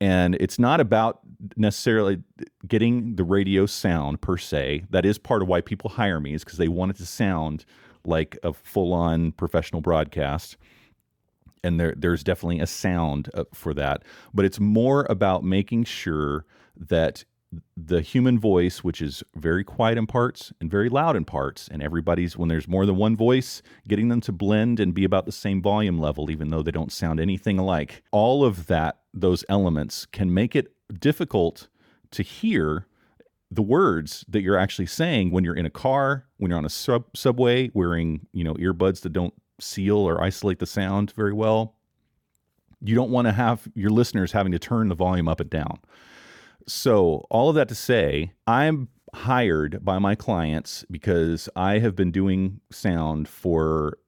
And 0.00 0.34
it's 0.40 0.58
not 0.58 0.80
about 0.80 1.20
necessarily 1.56 2.22
getting 2.66 3.16
the 3.16 3.24
radio 3.24 3.66
sound 3.66 4.20
per 4.20 4.36
se. 4.36 4.84
That 4.90 5.06
is 5.06 5.18
part 5.18 5.42
of 5.42 5.48
why 5.48 5.60
people 5.60 5.90
hire 5.90 6.20
me, 6.20 6.34
is 6.34 6.44
because 6.44 6.58
they 6.58 6.68
want 6.68 6.90
it 6.90 6.96
to 6.98 7.06
sound 7.06 7.64
like 8.04 8.36
a 8.42 8.52
full 8.52 8.92
on 8.92 9.32
professional 9.32 9.80
broadcast. 9.80 10.56
And 11.64 11.80
there, 11.80 11.94
there's 11.96 12.22
definitely 12.22 12.60
a 12.60 12.66
sound 12.66 13.30
uh, 13.34 13.44
for 13.52 13.74
that. 13.74 14.02
But 14.32 14.44
it's 14.44 14.60
more 14.60 15.06
about 15.10 15.42
making 15.42 15.84
sure 15.84 16.44
that 16.76 17.24
the 17.76 18.00
human 18.00 18.38
voice, 18.38 18.82
which 18.82 19.00
is 19.00 19.22
very 19.36 19.64
quiet 19.64 19.98
in 19.98 20.06
parts 20.06 20.52
and 20.60 20.70
very 20.70 20.88
loud 20.88 21.16
in 21.16 21.24
parts, 21.24 21.68
and 21.70 21.82
everybody's 21.82 22.36
when 22.36 22.48
there's 22.48 22.68
more 22.68 22.86
than 22.86 22.96
one 22.96 23.16
voice, 23.16 23.62
getting 23.88 24.08
them 24.08 24.20
to 24.20 24.32
blend 24.32 24.80
and 24.80 24.94
be 24.94 25.04
about 25.04 25.26
the 25.26 25.32
same 25.32 25.62
volume 25.62 25.98
level, 25.98 26.30
even 26.30 26.50
though 26.50 26.62
they 26.62 26.70
don't 26.70 26.92
sound 26.92 27.20
anything 27.20 27.58
alike. 27.58 28.02
All 28.10 28.44
of 28.44 28.66
that, 28.66 28.98
those 29.12 29.44
elements 29.48 30.06
can 30.06 30.32
make 30.32 30.56
it 30.56 30.72
difficult 31.00 31.68
to 32.10 32.22
hear 32.22 32.86
the 33.50 33.62
words 33.62 34.24
that 34.28 34.42
you're 34.42 34.58
actually 34.58 34.86
saying 34.86 35.30
when 35.30 35.44
you're 35.44 35.56
in 35.56 35.66
a 35.66 35.70
car, 35.70 36.26
when 36.38 36.50
you're 36.50 36.58
on 36.58 36.64
a 36.64 36.70
sub- 36.70 37.16
subway 37.16 37.70
wearing, 37.72 38.26
you 38.32 38.42
know, 38.42 38.54
earbuds 38.54 39.02
that 39.02 39.12
don't 39.12 39.34
seal 39.60 39.96
or 39.96 40.22
isolate 40.22 40.58
the 40.58 40.66
sound 40.66 41.12
very 41.12 41.32
well. 41.32 41.74
You 42.80 42.94
don't 42.94 43.10
want 43.10 43.26
to 43.26 43.32
have 43.32 43.68
your 43.74 43.90
listeners 43.90 44.32
having 44.32 44.52
to 44.52 44.58
turn 44.58 44.88
the 44.88 44.94
volume 44.94 45.28
up 45.28 45.40
and 45.40 45.50
down. 45.50 45.78
So, 46.66 47.26
all 47.30 47.50
of 47.50 47.56
that 47.56 47.68
to 47.68 47.74
say, 47.74 48.32
I'm 48.46 48.88
hired 49.14 49.84
by 49.84 49.98
my 49.98 50.14
clients 50.14 50.84
because 50.90 51.48
I 51.54 51.78
have 51.78 51.94
been 51.94 52.10
doing 52.10 52.60
sound 52.70 53.28
for 53.28 53.98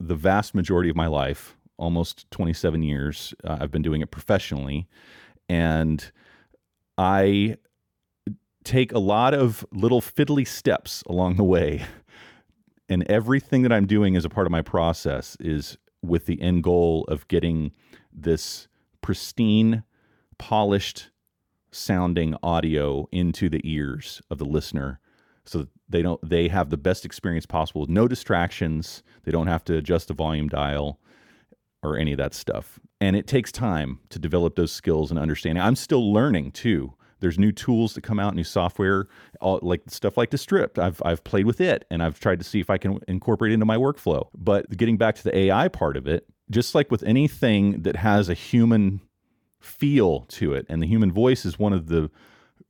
the 0.00 0.14
vast 0.14 0.54
majority 0.54 0.90
of 0.90 0.96
my 0.96 1.06
life, 1.06 1.56
almost 1.78 2.30
27 2.30 2.82
years. 2.82 3.34
Uh, 3.44 3.58
I've 3.60 3.70
been 3.70 3.82
doing 3.82 4.00
it 4.00 4.10
professionally. 4.10 4.88
And 5.48 6.10
I 6.98 7.56
take 8.64 8.92
a 8.92 8.98
lot 8.98 9.32
of 9.32 9.64
little 9.72 10.00
fiddly 10.00 10.46
steps 10.46 11.02
along 11.06 11.36
the 11.36 11.44
way. 11.44 11.84
And 12.88 13.02
everything 13.10 13.62
that 13.62 13.72
I'm 13.72 13.86
doing 13.86 14.16
as 14.16 14.24
a 14.24 14.28
part 14.28 14.46
of 14.46 14.50
my 14.50 14.62
process 14.62 15.36
is 15.40 15.76
with 16.02 16.26
the 16.26 16.40
end 16.40 16.62
goal 16.62 17.04
of 17.08 17.26
getting 17.28 17.72
this 18.12 18.68
pristine, 19.00 19.82
polished 20.38 21.10
sounding 21.70 22.34
audio 22.42 23.08
into 23.12 23.48
the 23.48 23.60
ears 23.64 24.22
of 24.30 24.38
the 24.38 24.44
listener 24.44 25.00
so 25.46 25.68
they 25.88 26.02
don't 26.02 26.20
they 26.28 26.48
have 26.48 26.70
the 26.70 26.76
best 26.76 27.04
experience 27.04 27.46
possible 27.46 27.82
with 27.82 27.90
no 27.90 28.08
distractions. 28.08 29.02
They 29.24 29.32
don't 29.32 29.46
have 29.46 29.64
to 29.64 29.76
adjust 29.76 30.08
the 30.08 30.14
volume 30.14 30.48
dial 30.48 30.98
or 31.82 31.96
any 31.96 32.12
of 32.12 32.18
that 32.18 32.34
stuff. 32.34 32.80
And 33.00 33.14
it 33.14 33.26
takes 33.26 33.52
time 33.52 34.00
to 34.10 34.18
develop 34.18 34.56
those 34.56 34.72
skills 34.72 35.10
and 35.10 35.20
understanding. 35.20 35.62
I'm 35.62 35.76
still 35.76 36.12
learning 36.12 36.52
too 36.52 36.94
there's 37.20 37.38
new 37.38 37.52
tools 37.52 37.94
that 37.94 38.02
come 38.02 38.18
out 38.18 38.34
new 38.34 38.44
software 38.44 39.06
all, 39.40 39.58
like 39.62 39.82
stuff 39.88 40.16
like 40.16 40.30
Descript 40.30 40.78
I've, 40.78 41.00
I've 41.04 41.24
played 41.24 41.46
with 41.46 41.60
it 41.60 41.84
and 41.90 42.02
i've 42.02 42.20
tried 42.20 42.38
to 42.38 42.44
see 42.44 42.60
if 42.60 42.70
i 42.70 42.78
can 42.78 42.98
incorporate 43.08 43.52
it 43.52 43.54
into 43.54 43.66
my 43.66 43.76
workflow. 43.76 44.28
But 44.34 44.76
getting 44.76 44.96
back 44.96 45.14
to 45.16 45.24
the 45.24 45.36
ai 45.36 45.68
part 45.68 45.96
of 45.96 46.06
it 46.06 46.26
just 46.50 46.74
like 46.74 46.90
with 46.90 47.02
anything 47.02 47.82
that 47.82 47.96
has 47.96 48.28
a 48.28 48.34
human 48.34 49.00
feel 49.60 50.20
to 50.28 50.52
it 50.52 50.66
and 50.68 50.82
the 50.82 50.86
human 50.86 51.12
voice 51.12 51.44
is 51.44 51.58
one 51.58 51.72
of 51.72 51.88
the 51.88 52.10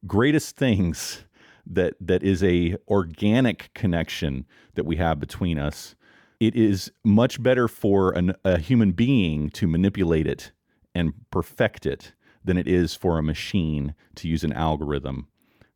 greatest 0.06 0.56
things 0.56 1.24
that 1.68 1.94
that 2.00 2.22
is 2.22 2.44
a 2.44 2.76
organic 2.88 3.74
connection 3.74 4.46
that 4.74 4.86
we 4.86 4.96
have 4.96 5.18
between 5.18 5.58
us 5.58 5.96
it 6.38 6.54
is 6.54 6.92
much 7.02 7.42
better 7.42 7.66
for 7.66 8.12
an, 8.12 8.34
a 8.44 8.58
human 8.58 8.92
being 8.92 9.50
to 9.50 9.66
manipulate 9.66 10.26
it 10.26 10.52
and 10.94 11.12
perfect 11.30 11.86
it 11.86 12.12
than 12.46 12.56
it 12.56 12.66
is 12.66 12.94
for 12.94 13.18
a 13.18 13.22
machine 13.22 13.94
to 14.14 14.28
use 14.28 14.42
an 14.44 14.52
algorithm 14.52 15.28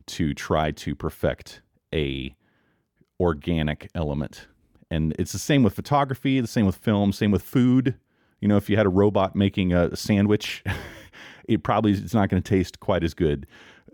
to 0.06 0.35
try 0.35 0.70
to 0.72 0.94
perfect 0.94 1.61
a 1.94 2.35
organic 3.20 3.90
element. 3.94 4.48
And 4.90 5.14
it's 5.18 5.33
the 5.33 5.38
same 5.38 5.62
with 5.62 5.74
photography 5.74 6.40
the 6.40 6.48
same 6.48 6.66
with 6.66 6.76
film 6.76 7.12
same 7.12 7.30
with 7.30 7.42
food. 7.42 7.96
You 8.40 8.48
know 8.48 8.56
if 8.56 8.70
you 8.70 8.76
had 8.76 8.87
a 8.87 8.90
robot 8.90 9.37
making 9.37 9.72
a 9.72 9.94
sandwich 9.94 10.64
it 11.48 11.62
probably 11.62 11.92
it's 11.92 12.14
not 12.14 12.28
going 12.28 12.42
to 12.42 12.48
taste 12.48 12.80
quite 12.80 13.04
as 13.04 13.14
good. 13.14 13.46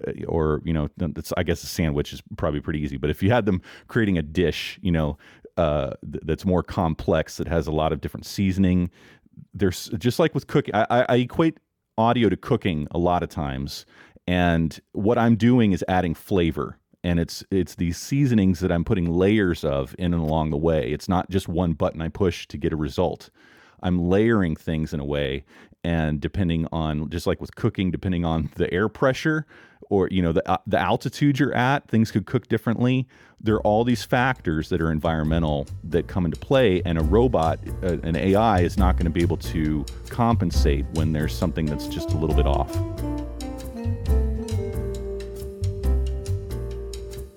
Uh, 0.06 0.12
or 0.28 0.60
you 0.64 0.72
know 0.72 0.88
I 1.36 1.42
guess 1.42 1.62
a 1.62 1.66
sandwich 1.66 2.12
is 2.12 2.22
probably 2.36 2.60
pretty 2.60 2.80
easy. 2.80 2.96
But 2.96 3.10
if 3.10 3.22
you 3.22 3.30
had 3.30 3.46
them 3.46 3.60
creating 3.88 4.18
a 4.18 4.22
dish 4.22 4.78
you 4.82 4.92
know 4.92 5.18
uh, 5.56 5.92
th- 6.10 6.22
that's 6.26 6.44
more 6.44 6.62
complex 6.62 7.38
that 7.38 7.48
has 7.48 7.66
a 7.66 7.72
lot 7.72 7.92
of 7.92 8.00
different 8.00 8.26
seasoning 8.26 8.90
there's 9.54 9.88
just 9.98 10.18
like 10.18 10.34
with 10.34 10.46
cooking 10.46 10.74
I 10.74 11.16
equate 11.16 11.58
audio 11.98 12.28
to 12.28 12.36
cooking 12.36 12.86
a 12.90 12.98
lot 12.98 13.22
of 13.22 13.28
times 13.28 13.86
and 14.26 14.80
what 14.92 15.18
I'm 15.18 15.36
doing 15.36 15.72
is 15.72 15.84
adding 15.88 16.14
flavor 16.14 16.78
and 17.04 17.20
it's 17.20 17.44
it's 17.50 17.76
these 17.76 17.96
seasonings 17.96 18.58
that 18.60 18.72
I'm 18.72 18.84
putting 18.84 19.08
layers 19.08 19.62
of 19.64 19.94
in 19.98 20.12
and 20.12 20.22
along 20.22 20.50
the 20.50 20.56
way. 20.56 20.90
It's 20.90 21.08
not 21.08 21.30
just 21.30 21.48
one 21.48 21.72
button 21.72 22.02
I 22.02 22.08
push 22.08 22.48
to 22.48 22.58
get 22.58 22.72
a 22.72 22.76
result. 22.76 23.30
I'm 23.80 24.08
layering 24.08 24.56
things 24.56 24.92
in 24.92 24.98
a 24.98 25.04
way 25.04 25.44
and 25.84 26.20
depending 26.20 26.66
on 26.72 27.08
just 27.10 27.26
like 27.26 27.40
with 27.40 27.54
cooking 27.54 27.92
depending 27.92 28.24
on 28.24 28.50
the 28.56 28.72
air 28.72 28.88
pressure 28.88 29.46
or 29.90 30.08
you 30.10 30.22
know 30.22 30.32
the 30.32 30.48
uh, 30.48 30.58
the 30.66 30.78
altitude 30.78 31.38
you're 31.38 31.54
at 31.54 31.88
things 31.88 32.10
could 32.10 32.26
cook 32.26 32.48
differently. 32.48 33.06
There 33.40 33.56
are 33.56 33.62
all 33.62 33.84
these 33.84 34.04
factors 34.04 34.68
that 34.70 34.80
are 34.80 34.90
environmental 34.90 35.66
that 35.84 36.06
come 36.06 36.24
into 36.24 36.38
play 36.38 36.82
and 36.84 36.98
a 36.98 37.02
robot 37.02 37.58
uh, 37.82 37.98
an 38.02 38.16
AI 38.16 38.60
is 38.60 38.76
not 38.76 38.96
going 38.96 39.04
to 39.04 39.10
be 39.10 39.22
able 39.22 39.36
to 39.38 39.84
compensate 40.08 40.86
when 40.94 41.12
there's 41.12 41.34
something 41.34 41.66
that's 41.66 41.86
just 41.86 42.12
a 42.12 42.16
little 42.16 42.36
bit 42.36 42.46
off. 42.46 42.74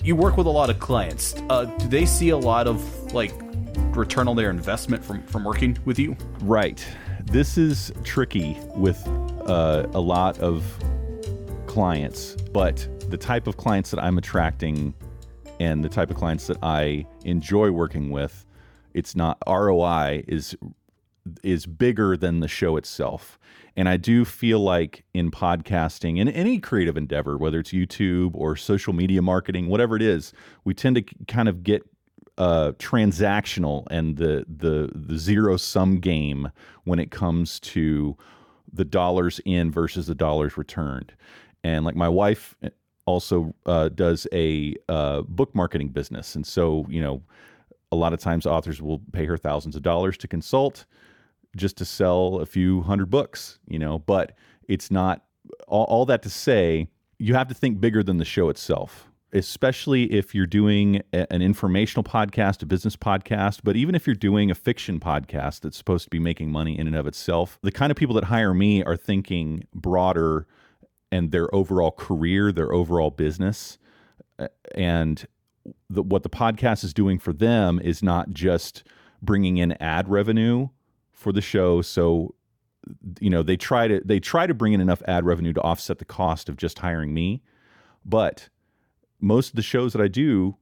You 0.03 0.15
work 0.15 0.37
with 0.37 0.47
a 0.47 0.51
lot 0.51 0.69
of 0.69 0.79
clients. 0.79 1.35
Uh, 1.49 1.65
do 1.65 1.87
they 1.87 2.05
see 2.05 2.29
a 2.29 2.37
lot 2.37 2.67
of 2.67 3.13
like 3.13 3.33
return 3.95 4.27
on 4.27 4.35
their 4.35 4.49
investment 4.49 5.03
from 5.03 5.23
from 5.23 5.43
working 5.43 5.77
with 5.85 5.99
you? 5.99 6.15
Right. 6.41 6.85
This 7.25 7.57
is 7.57 7.91
tricky 8.03 8.57
with 8.75 9.05
uh, 9.45 9.85
a 9.93 9.99
lot 9.99 10.39
of 10.39 10.63
clients, 11.69 12.35
but 12.51 12.87
the 13.11 13.17
type 13.17 13.45
of 13.45 13.55
clients 13.57 13.91
that 13.91 14.03
I'm 14.03 14.17
attracting 14.17 14.91
and 15.59 15.83
the 15.83 15.89
type 15.89 16.09
of 16.09 16.17
clients 16.17 16.47
that 16.47 16.57
I 16.63 17.05
enjoy 17.25 17.69
working 17.69 18.09
with, 18.09 18.43
it's 18.95 19.15
not 19.15 19.37
ROI 19.47 20.23
is 20.27 20.57
is 21.43 21.67
bigger 21.67 22.17
than 22.17 22.39
the 22.39 22.47
show 22.47 22.75
itself. 22.75 23.37
And 23.75 23.87
I 23.87 23.97
do 23.97 24.25
feel 24.25 24.59
like 24.59 25.03
in 25.13 25.29
podcasting 25.29 26.19
and 26.19 26.27
any 26.29 26.59
creative 26.59 26.97
endeavor, 26.97 27.37
whether 27.37 27.59
it's 27.59 27.71
YouTube 27.71 28.31
or 28.33 28.55
social 28.55 28.93
media 28.93 29.21
marketing, 29.21 29.67
whatever 29.67 29.95
it 29.95 30.01
is, 30.01 30.33
we 30.63 30.73
tend 30.73 30.95
to 30.95 31.03
kind 31.27 31.47
of 31.47 31.61
get 31.61 31.87
uh, 32.39 32.71
transactional 32.79 33.85
and 33.91 34.17
the 34.17 34.43
the 34.47 34.89
the 34.95 35.19
zero 35.19 35.55
sum 35.55 35.99
game 35.99 36.49
when 36.83 36.97
it 36.97 37.11
comes 37.11 37.59
to 37.59 38.17
the 38.73 38.85
dollars 38.85 39.39
in 39.45 39.71
versus 39.71 40.07
the 40.07 40.15
dollars 40.15 40.57
returned. 40.57 41.13
And 41.63 41.85
like 41.85 41.95
my 41.95 42.09
wife 42.09 42.55
also 43.05 43.53
uh, 43.65 43.89
does 43.89 44.27
a 44.31 44.75
uh, 44.87 45.21
book 45.23 45.53
marketing 45.55 45.89
business, 45.89 46.35
and 46.35 46.45
so 46.45 46.85
you 46.89 47.01
know, 47.01 47.21
a 47.91 47.95
lot 47.95 48.13
of 48.13 48.19
times 48.19 48.45
authors 48.45 48.81
will 48.81 49.01
pay 49.11 49.25
her 49.25 49.37
thousands 49.37 49.75
of 49.75 49.81
dollars 49.81 50.17
to 50.17 50.27
consult 50.27 50.85
just 51.55 51.77
to 51.77 51.85
sell 51.85 52.39
a 52.39 52.45
few 52.45 52.81
hundred 52.81 53.09
books, 53.09 53.59
you 53.67 53.79
know. 53.79 53.99
But 53.99 54.33
it's 54.67 54.91
not 54.91 55.23
all, 55.67 55.85
all 55.85 56.05
that 56.05 56.21
to 56.23 56.29
say 56.29 56.87
you 57.17 57.33
have 57.33 57.47
to 57.47 57.53
think 57.53 57.81
bigger 57.81 58.03
than 58.03 58.17
the 58.17 58.25
show 58.25 58.49
itself 58.49 59.09
especially 59.33 60.11
if 60.11 60.33
you're 60.33 60.47
doing 60.47 61.01
an 61.13 61.41
informational 61.41 62.03
podcast, 62.03 62.63
a 62.63 62.65
business 62.65 62.95
podcast, 62.95 63.59
but 63.63 63.75
even 63.75 63.95
if 63.95 64.07
you're 64.07 64.15
doing 64.15 64.49
a 64.49 64.55
fiction 64.55 64.99
podcast 64.99 65.61
that's 65.61 65.77
supposed 65.77 66.03
to 66.03 66.09
be 66.09 66.19
making 66.19 66.51
money 66.51 66.77
in 66.77 66.87
and 66.87 66.95
of 66.95 67.05
itself, 67.05 67.59
the 67.61 67.71
kind 67.71 67.91
of 67.91 67.97
people 67.97 68.15
that 68.15 68.23
hire 68.23 68.53
me 68.53 68.83
are 68.83 68.97
thinking 68.97 69.63
broader 69.73 70.47
and 71.11 71.31
their 71.31 71.53
overall 71.53 71.91
career, 71.91 72.51
their 72.51 72.71
overall 72.73 73.09
business. 73.09 73.77
Uh, 74.37 74.47
and 74.75 75.27
the, 75.89 76.03
what 76.03 76.23
the 76.23 76.29
podcast 76.29 76.83
is 76.83 76.93
doing 76.93 77.19
for 77.19 77.33
them 77.33 77.79
is 77.79 78.01
not 78.01 78.31
just 78.31 78.83
bringing 79.21 79.57
in 79.57 79.71
ad 79.81 80.07
revenue 80.07 80.69
for 81.11 81.31
the 81.31 81.41
show. 81.41 81.81
So, 81.81 82.35
you 83.19 83.29
know, 83.29 83.43
they 83.43 83.57
try 83.57 83.87
to 83.87 84.01
they 84.03 84.19
try 84.19 84.47
to 84.47 84.53
bring 84.53 84.73
in 84.73 84.81
enough 84.81 85.01
ad 85.07 85.25
revenue 85.25 85.53
to 85.53 85.61
offset 85.61 85.99
the 85.99 86.05
cost 86.05 86.49
of 86.49 86.57
just 86.57 86.79
hiring 86.79 87.13
me, 87.13 87.41
but 88.05 88.49
most 89.19 89.49
of 89.49 89.55
the 89.55 89.61
shows 89.61 89.93
that 89.93 90.01
I 90.01 90.07
do, 90.07 90.55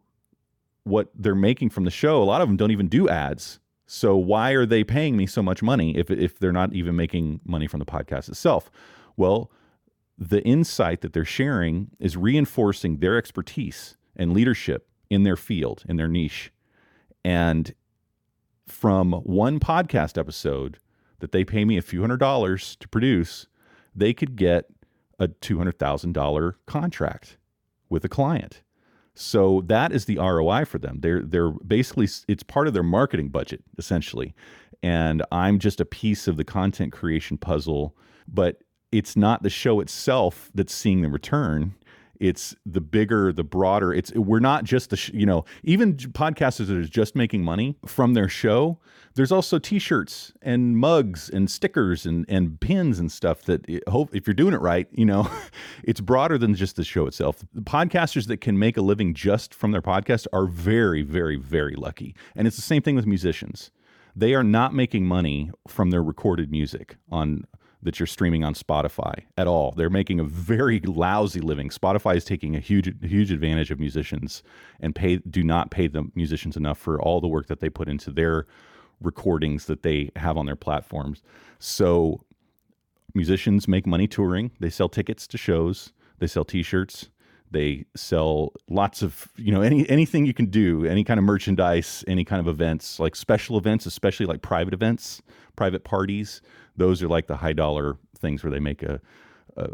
what 0.84 1.10
they're 1.14 1.36
making 1.36 1.70
from 1.70 1.84
the 1.84 1.92
show, 1.92 2.22
a 2.22 2.26
lot 2.26 2.42
of 2.42 2.48
them 2.48 2.58
don't 2.58 2.72
even 2.72 2.88
do 2.88 3.08
ads. 3.08 3.60
So 3.86 4.18
why 4.18 4.52
are 4.52 4.66
they 4.66 4.84
paying 4.84 5.16
me 5.16 5.28
so 5.28 5.42
much 5.42 5.62
money 5.62 5.96
if 5.96 6.10
if 6.10 6.40
they're 6.40 6.52
not 6.52 6.74
even 6.74 6.96
making 6.96 7.40
money 7.46 7.68
from 7.68 7.80
the 7.80 7.86
podcast 7.86 8.28
itself? 8.30 8.70
Well, 9.16 9.52
the 10.18 10.44
insight 10.44 11.02
that 11.02 11.14
they're 11.14 11.26
sharing 11.26 11.92
is 12.00 12.18
reinforcing 12.18 12.98
their 12.98 13.18
expertise 13.18 13.98
and 14.16 14.34
leadership 14.34 14.90
in 15.10 15.24
their 15.24 15.36
field, 15.36 15.84
in 15.88 15.96
their 15.98 16.08
niche. 16.08 16.52
And 17.24 17.74
from 18.68 19.14
one 19.14 19.60
podcast 19.60 20.18
episode 20.18 20.78
that 21.20 21.32
they 21.32 21.44
pay 21.44 21.66
me 21.66 21.78
a 21.78 21.82
few 21.82 22.02
hundred 22.02 22.20
dollars 22.20 22.76
to 22.80 22.88
produce, 22.88 23.48
they 23.96 24.14
could 24.14 24.36
get 24.36 24.66
a 25.20 25.28
$200,000 25.28 26.54
contract 26.66 27.38
with 27.90 28.04
a 28.06 28.10
client. 28.10 28.62
So 29.16 29.64
that 29.66 29.92
is 29.92 30.06
the 30.06 30.18
ROI 30.18 30.66
for 30.66 30.78
them. 30.78 31.00
They're 31.00 31.24
they're 31.24 31.50
basically 31.50 32.08
it's 32.28 32.44
part 32.44 32.68
of 32.68 32.76
their 32.76 32.84
marketing 32.84 33.30
budget 33.30 33.64
essentially. 33.80 34.36
And 34.84 35.24
I'm 35.32 35.58
just 35.58 35.82
a 35.82 35.86
piece 35.86 36.28
of 36.28 36.38
the 36.38 36.44
content 36.44 36.94
creation 36.94 37.40
puzzle, 37.40 37.96
but 38.28 38.62
it's 38.92 39.16
not 39.16 39.44
the 39.44 39.50
show 39.50 39.80
itself 39.80 40.50
that's 40.54 40.74
seeing 40.74 41.02
the 41.02 41.10
return. 41.10 41.76
It's 42.20 42.56
the 42.66 42.82
bigger 42.82 43.32
the 43.32 43.44
broader. 43.44 43.94
It's 43.94 44.12
we're 44.14 44.40
not 44.40 44.64
just 44.64 44.90
the 44.90 44.98
sh- 44.98 45.12
you 45.14 45.26
know 45.26 45.46
even 45.64 45.96
podcasters 45.96 46.68
that 46.68 46.78
are 46.78 46.84
just 46.84 47.16
making 47.16 47.44
money 47.44 47.78
from 47.86 48.14
their 48.14 48.28
show 48.28 48.80
there's 49.18 49.32
also 49.32 49.58
t-shirts 49.58 50.32
and 50.44 50.78
mugs 50.78 51.28
and 51.28 51.50
stickers 51.50 52.06
and 52.06 52.24
and 52.30 52.60
pins 52.60 53.00
and 53.00 53.12
stuff 53.12 53.42
that 53.44 53.68
it, 53.68 53.84
hope 53.90 54.16
if 54.16 54.28
you're 54.28 54.34
doing 54.34 54.54
it 54.54 54.62
right 54.62 54.88
you 54.92 55.06
know 55.06 55.30
it's 55.84 56.00
broader 56.00 56.38
than 56.38 56.54
just 56.54 56.76
the 56.76 56.84
show 56.84 57.08
itself. 57.08 57.44
The 57.54 57.62
podcasters 57.62 58.28
that 58.28 58.42
can 58.42 58.58
make 58.60 58.78
a 58.78 58.82
living 58.82 59.14
just 59.14 59.54
from 59.54 59.72
their 59.72 59.82
podcast 59.82 60.28
are 60.32 60.46
very 60.46 61.02
very 61.02 61.36
very 61.36 61.76
lucky. 61.76 62.16
And 62.36 62.48
it's 62.48 62.56
the 62.56 62.62
same 62.62 62.84
thing 62.84 62.96
with 62.96 63.08
musicians. 63.08 63.72
They 64.16 64.34
are 64.34 64.44
not 64.44 64.74
making 64.74 65.06
money 65.06 65.52
from 65.68 65.90
their 65.90 66.04
recorded 66.04 66.52
music 66.52 66.98
on 67.12 67.46
that 67.84 68.00
you're 68.00 68.08
streaming 68.08 68.44
on 68.44 68.54
Spotify 68.54 69.24
at 69.38 69.48
all. 69.48 69.72
They're 69.72 69.90
making 69.90 70.20
a 70.20 70.24
very 70.24 70.80
lousy 70.80 71.40
living. 71.40 71.70
Spotify 71.70 72.16
is 72.16 72.26
taking 72.26 72.56
a 72.56 72.60
huge 72.60 72.92
huge 73.02 73.32
advantage 73.32 73.72
of 73.72 73.80
musicians 73.80 74.44
and 74.80 74.96
pay 74.96 75.18
do 75.18 75.44
not 75.44 75.72
pay 75.72 75.88
the 75.88 76.10
musicians 76.16 76.58
enough 76.58 76.78
for 76.78 77.02
all 77.02 77.22
the 77.22 77.28
work 77.28 77.48
that 77.48 77.60
they 77.60 77.70
put 77.70 77.88
into 77.88 78.12
their 78.12 78.46
recordings 79.00 79.66
that 79.66 79.84
they 79.84 80.10
have 80.16 80.38
on 80.38 80.48
their 80.48 80.56
platforms. 80.56 81.22
So 81.60 82.22
musicians 83.14 83.68
make 83.68 83.86
money 83.86 84.08
touring. 84.08 84.52
They 84.60 84.70
sell 84.70 84.90
tickets 84.90 85.28
to 85.28 85.38
shows. 85.38 85.94
They 86.20 86.28
sell 86.28 86.46
t-shirts. 86.46 87.10
They 87.52 87.86
sell 87.96 88.54
lots 88.70 89.02
of, 89.02 89.30
you 89.38 89.52
know, 89.52 89.62
any 89.62 89.90
anything 89.90 90.26
you 90.26 90.34
can 90.34 90.48
do, 90.48 90.86
any 90.86 91.04
kind 91.04 91.18
of 91.18 91.24
merchandise, 91.24 92.04
any 92.08 92.24
kind 92.24 92.40
of 92.40 92.48
events, 92.48 93.00
like 93.00 93.16
special 93.16 93.58
events, 93.58 93.86
especially 93.86 94.26
like 94.26 94.42
private 94.42 94.74
events, 94.74 95.22
private 95.56 95.84
parties. 95.84 96.42
Those 96.76 97.02
are 97.02 97.08
like 97.08 97.28
the 97.28 97.38
high 97.38 97.54
dollar 97.54 97.98
things 98.18 98.44
where 98.44 98.52
they 98.52 98.60
make 98.60 98.84
a, 98.84 99.00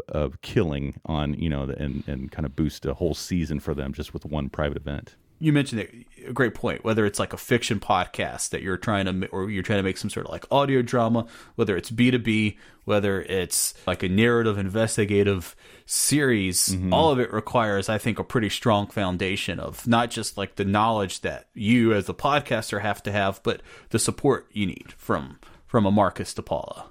a 0.08 0.30
killing 0.42 1.00
on 1.04 1.34
you 1.34 1.48
know 1.48 1.64
and 1.64 2.04
and 2.06 2.30
kind 2.30 2.46
of 2.46 2.56
boost 2.56 2.86
a 2.86 2.94
whole 2.94 3.14
season 3.14 3.60
for 3.60 3.74
them 3.74 3.92
just 3.92 4.14
with 4.14 4.24
one 4.24 4.48
private 4.48 4.76
event 4.76 5.16
you 5.44 5.52
mentioned 5.52 5.86
a 6.26 6.32
great 6.32 6.54
point. 6.54 6.84
Whether 6.84 7.04
it's 7.04 7.18
like 7.18 7.34
a 7.34 7.36
fiction 7.36 7.78
podcast 7.78 8.48
that 8.50 8.62
you're 8.62 8.78
trying 8.78 9.04
to, 9.04 9.26
or 9.28 9.50
you're 9.50 9.62
trying 9.62 9.78
to 9.78 9.82
make 9.82 9.98
some 9.98 10.08
sort 10.08 10.26
of 10.26 10.32
like 10.32 10.46
audio 10.50 10.80
drama, 10.80 11.26
whether 11.56 11.76
it's 11.76 11.90
B 11.90 12.10
two 12.10 12.18
B, 12.18 12.58
whether 12.84 13.20
it's 13.22 13.74
like 13.86 14.02
a 14.02 14.08
narrative 14.08 14.56
investigative 14.56 15.54
series, 15.84 16.70
mm-hmm. 16.70 16.94
all 16.94 17.10
of 17.10 17.20
it 17.20 17.30
requires, 17.30 17.90
I 17.90 17.98
think, 17.98 18.18
a 18.18 18.24
pretty 18.24 18.48
strong 18.48 18.88
foundation 18.88 19.60
of 19.60 19.86
not 19.86 20.10
just 20.10 20.38
like 20.38 20.56
the 20.56 20.64
knowledge 20.64 21.20
that 21.20 21.48
you 21.52 21.92
as 21.92 22.08
a 22.08 22.14
podcaster 22.14 22.80
have 22.80 23.02
to 23.02 23.12
have, 23.12 23.42
but 23.42 23.60
the 23.90 23.98
support 23.98 24.48
you 24.50 24.66
need 24.66 24.94
from 24.96 25.38
from 25.66 25.84
a 25.84 25.90
Marcus 25.90 26.32
DePaula. 26.32 26.84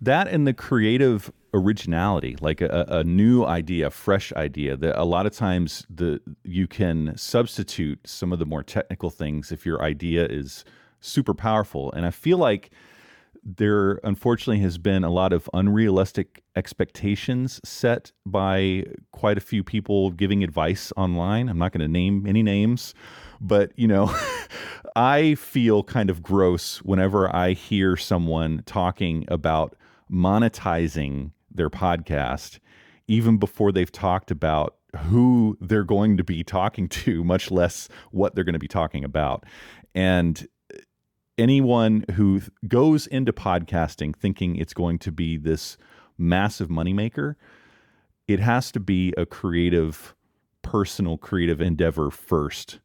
That 0.00 0.28
and 0.28 0.46
the 0.46 0.52
creative 0.52 1.32
originality, 1.54 2.36
like 2.40 2.60
a, 2.60 2.84
a 2.88 3.04
new 3.04 3.44
idea, 3.44 3.86
a 3.86 3.90
fresh 3.90 4.32
idea. 4.34 4.76
That 4.76 5.00
a 5.00 5.04
lot 5.04 5.24
of 5.24 5.32
times 5.32 5.86
the 5.88 6.20
you 6.42 6.66
can 6.66 7.16
substitute 7.16 8.00
some 8.04 8.32
of 8.32 8.38
the 8.38 8.46
more 8.46 8.62
technical 8.62 9.08
things 9.08 9.52
if 9.52 9.64
your 9.64 9.80
idea 9.80 10.26
is 10.26 10.64
super 11.00 11.32
powerful. 11.32 11.92
And 11.92 12.04
I 12.04 12.10
feel 12.10 12.38
like 12.38 12.70
there 13.44 14.00
unfortunately 14.04 14.60
has 14.60 14.78
been 14.78 15.04
a 15.04 15.10
lot 15.10 15.32
of 15.32 15.48
unrealistic 15.52 16.42
expectations 16.56 17.60
set 17.62 18.10
by 18.24 18.84
quite 19.12 19.36
a 19.36 19.40
few 19.40 19.62
people 19.62 20.10
giving 20.10 20.42
advice 20.42 20.92
online. 20.96 21.48
I'm 21.48 21.58
not 21.58 21.72
going 21.72 21.82
to 21.82 21.88
name 21.88 22.26
any 22.26 22.42
names, 22.42 22.94
but 23.40 23.72
you 23.76 23.86
know, 23.86 24.14
I 24.96 25.34
feel 25.34 25.82
kind 25.84 26.08
of 26.08 26.22
gross 26.22 26.78
whenever 26.78 27.34
I 27.34 27.52
hear 27.52 27.96
someone 27.96 28.62
talking 28.64 29.26
about 29.28 29.76
monetizing 30.10 31.32
their 31.54 31.70
podcast 31.70 32.58
even 33.06 33.36
before 33.36 33.72
they've 33.72 33.92
talked 33.92 34.30
about 34.30 34.76
who 34.96 35.56
they're 35.60 35.84
going 35.84 36.16
to 36.16 36.24
be 36.24 36.44
talking 36.44 36.88
to, 36.88 37.24
much 37.24 37.50
less 37.50 37.88
what 38.10 38.34
they're 38.34 38.44
going 38.44 38.54
to 38.54 38.58
be 38.58 38.68
talking 38.68 39.04
about. 39.04 39.44
And 39.94 40.46
uh, 40.72 40.78
anyone 41.38 42.04
who 42.14 42.42
goes 42.66 43.06
into 43.06 43.32
podcasting 43.32 44.14
thinking 44.14 44.56
it's 44.56 44.74
going 44.74 44.98
to 45.00 45.12
be 45.12 45.36
this 45.36 45.76
massive 46.16 46.68
moneymaker, 46.68 47.34
it 48.26 48.40
has 48.40 48.72
to 48.72 48.80
be 48.80 49.12
a 49.16 49.26
creative, 49.26 50.14
personal, 50.62 51.18
creative 51.18 51.60
endeavor 51.60 52.10
first 52.10 52.80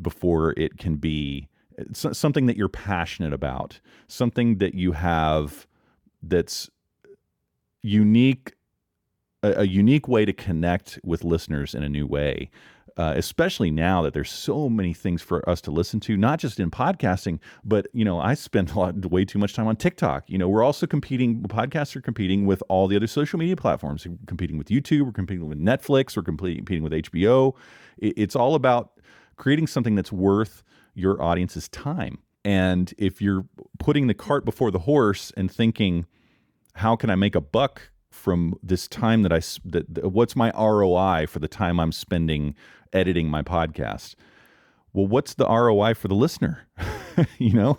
before 0.00 0.52
it 0.56 0.78
can 0.78 0.96
be 0.96 1.48
uh, 1.78 1.84
something 1.92 2.46
that 2.46 2.56
you're 2.56 2.68
passionate 2.68 3.32
about, 3.32 3.80
something 4.06 4.58
that 4.58 4.74
you 4.74 4.92
have 4.92 5.66
that's 6.22 6.70
unique, 7.84 8.54
a, 9.42 9.60
a 9.60 9.64
unique 9.64 10.08
way 10.08 10.24
to 10.24 10.32
connect 10.32 10.98
with 11.04 11.22
listeners 11.22 11.74
in 11.74 11.82
a 11.82 11.88
new 11.88 12.06
way. 12.06 12.50
Uh, 12.96 13.12
especially 13.16 13.72
now 13.72 14.02
that 14.02 14.14
there's 14.14 14.30
so 14.30 14.68
many 14.70 14.94
things 14.94 15.20
for 15.20 15.48
us 15.50 15.60
to 15.60 15.72
listen 15.72 15.98
to, 15.98 16.16
not 16.16 16.38
just 16.38 16.60
in 16.60 16.70
podcasting, 16.70 17.40
but 17.64 17.88
you 17.92 18.04
know, 18.04 18.20
I 18.20 18.34
spend 18.34 18.70
a 18.74 18.78
lot, 18.78 19.10
way 19.10 19.24
too 19.24 19.38
much 19.38 19.52
time 19.52 19.66
on 19.66 19.74
TikTok. 19.74 20.30
You 20.30 20.38
know, 20.38 20.48
we're 20.48 20.62
also 20.62 20.86
competing. 20.86 21.42
Podcasts 21.42 21.96
are 21.96 22.00
competing 22.00 22.46
with 22.46 22.62
all 22.68 22.86
the 22.86 22.94
other 22.94 23.08
social 23.08 23.36
media 23.38 23.56
platforms. 23.56 24.06
We're 24.06 24.16
competing 24.26 24.58
with 24.58 24.68
YouTube. 24.68 25.06
We're 25.06 25.12
competing 25.12 25.48
with 25.48 25.58
Netflix. 25.58 26.16
We're 26.16 26.22
competing 26.22 26.84
with 26.84 26.92
HBO. 26.92 27.54
It, 27.98 28.14
it's 28.16 28.36
all 28.36 28.54
about 28.54 28.92
creating 29.36 29.66
something 29.66 29.96
that's 29.96 30.12
worth 30.12 30.62
your 30.94 31.20
audience's 31.20 31.68
time. 31.68 32.18
And 32.44 32.94
if 32.96 33.20
you're 33.20 33.44
putting 33.80 34.06
the 34.06 34.14
cart 34.14 34.44
before 34.44 34.70
the 34.70 34.78
horse 34.78 35.32
and 35.36 35.50
thinking, 35.50 36.06
how 36.74 36.96
can 36.96 37.10
I 37.10 37.14
make 37.14 37.34
a 37.34 37.40
buck 37.40 37.90
from 38.10 38.58
this 38.62 38.86
time 38.88 39.22
that 39.22 39.32
I 39.32 39.40
that 39.64 40.10
what's 40.10 40.36
my 40.36 40.50
ROI 40.52 41.26
for 41.26 41.38
the 41.38 41.48
time 41.48 41.80
I'm 41.80 41.92
spending 41.92 42.54
editing 42.92 43.28
my 43.28 43.42
podcast? 43.42 44.14
Well, 44.92 45.06
what's 45.06 45.34
the 45.34 45.46
ROI 45.46 45.94
for 45.94 46.08
the 46.08 46.14
listener? 46.14 46.68
you 47.38 47.52
know? 47.52 47.78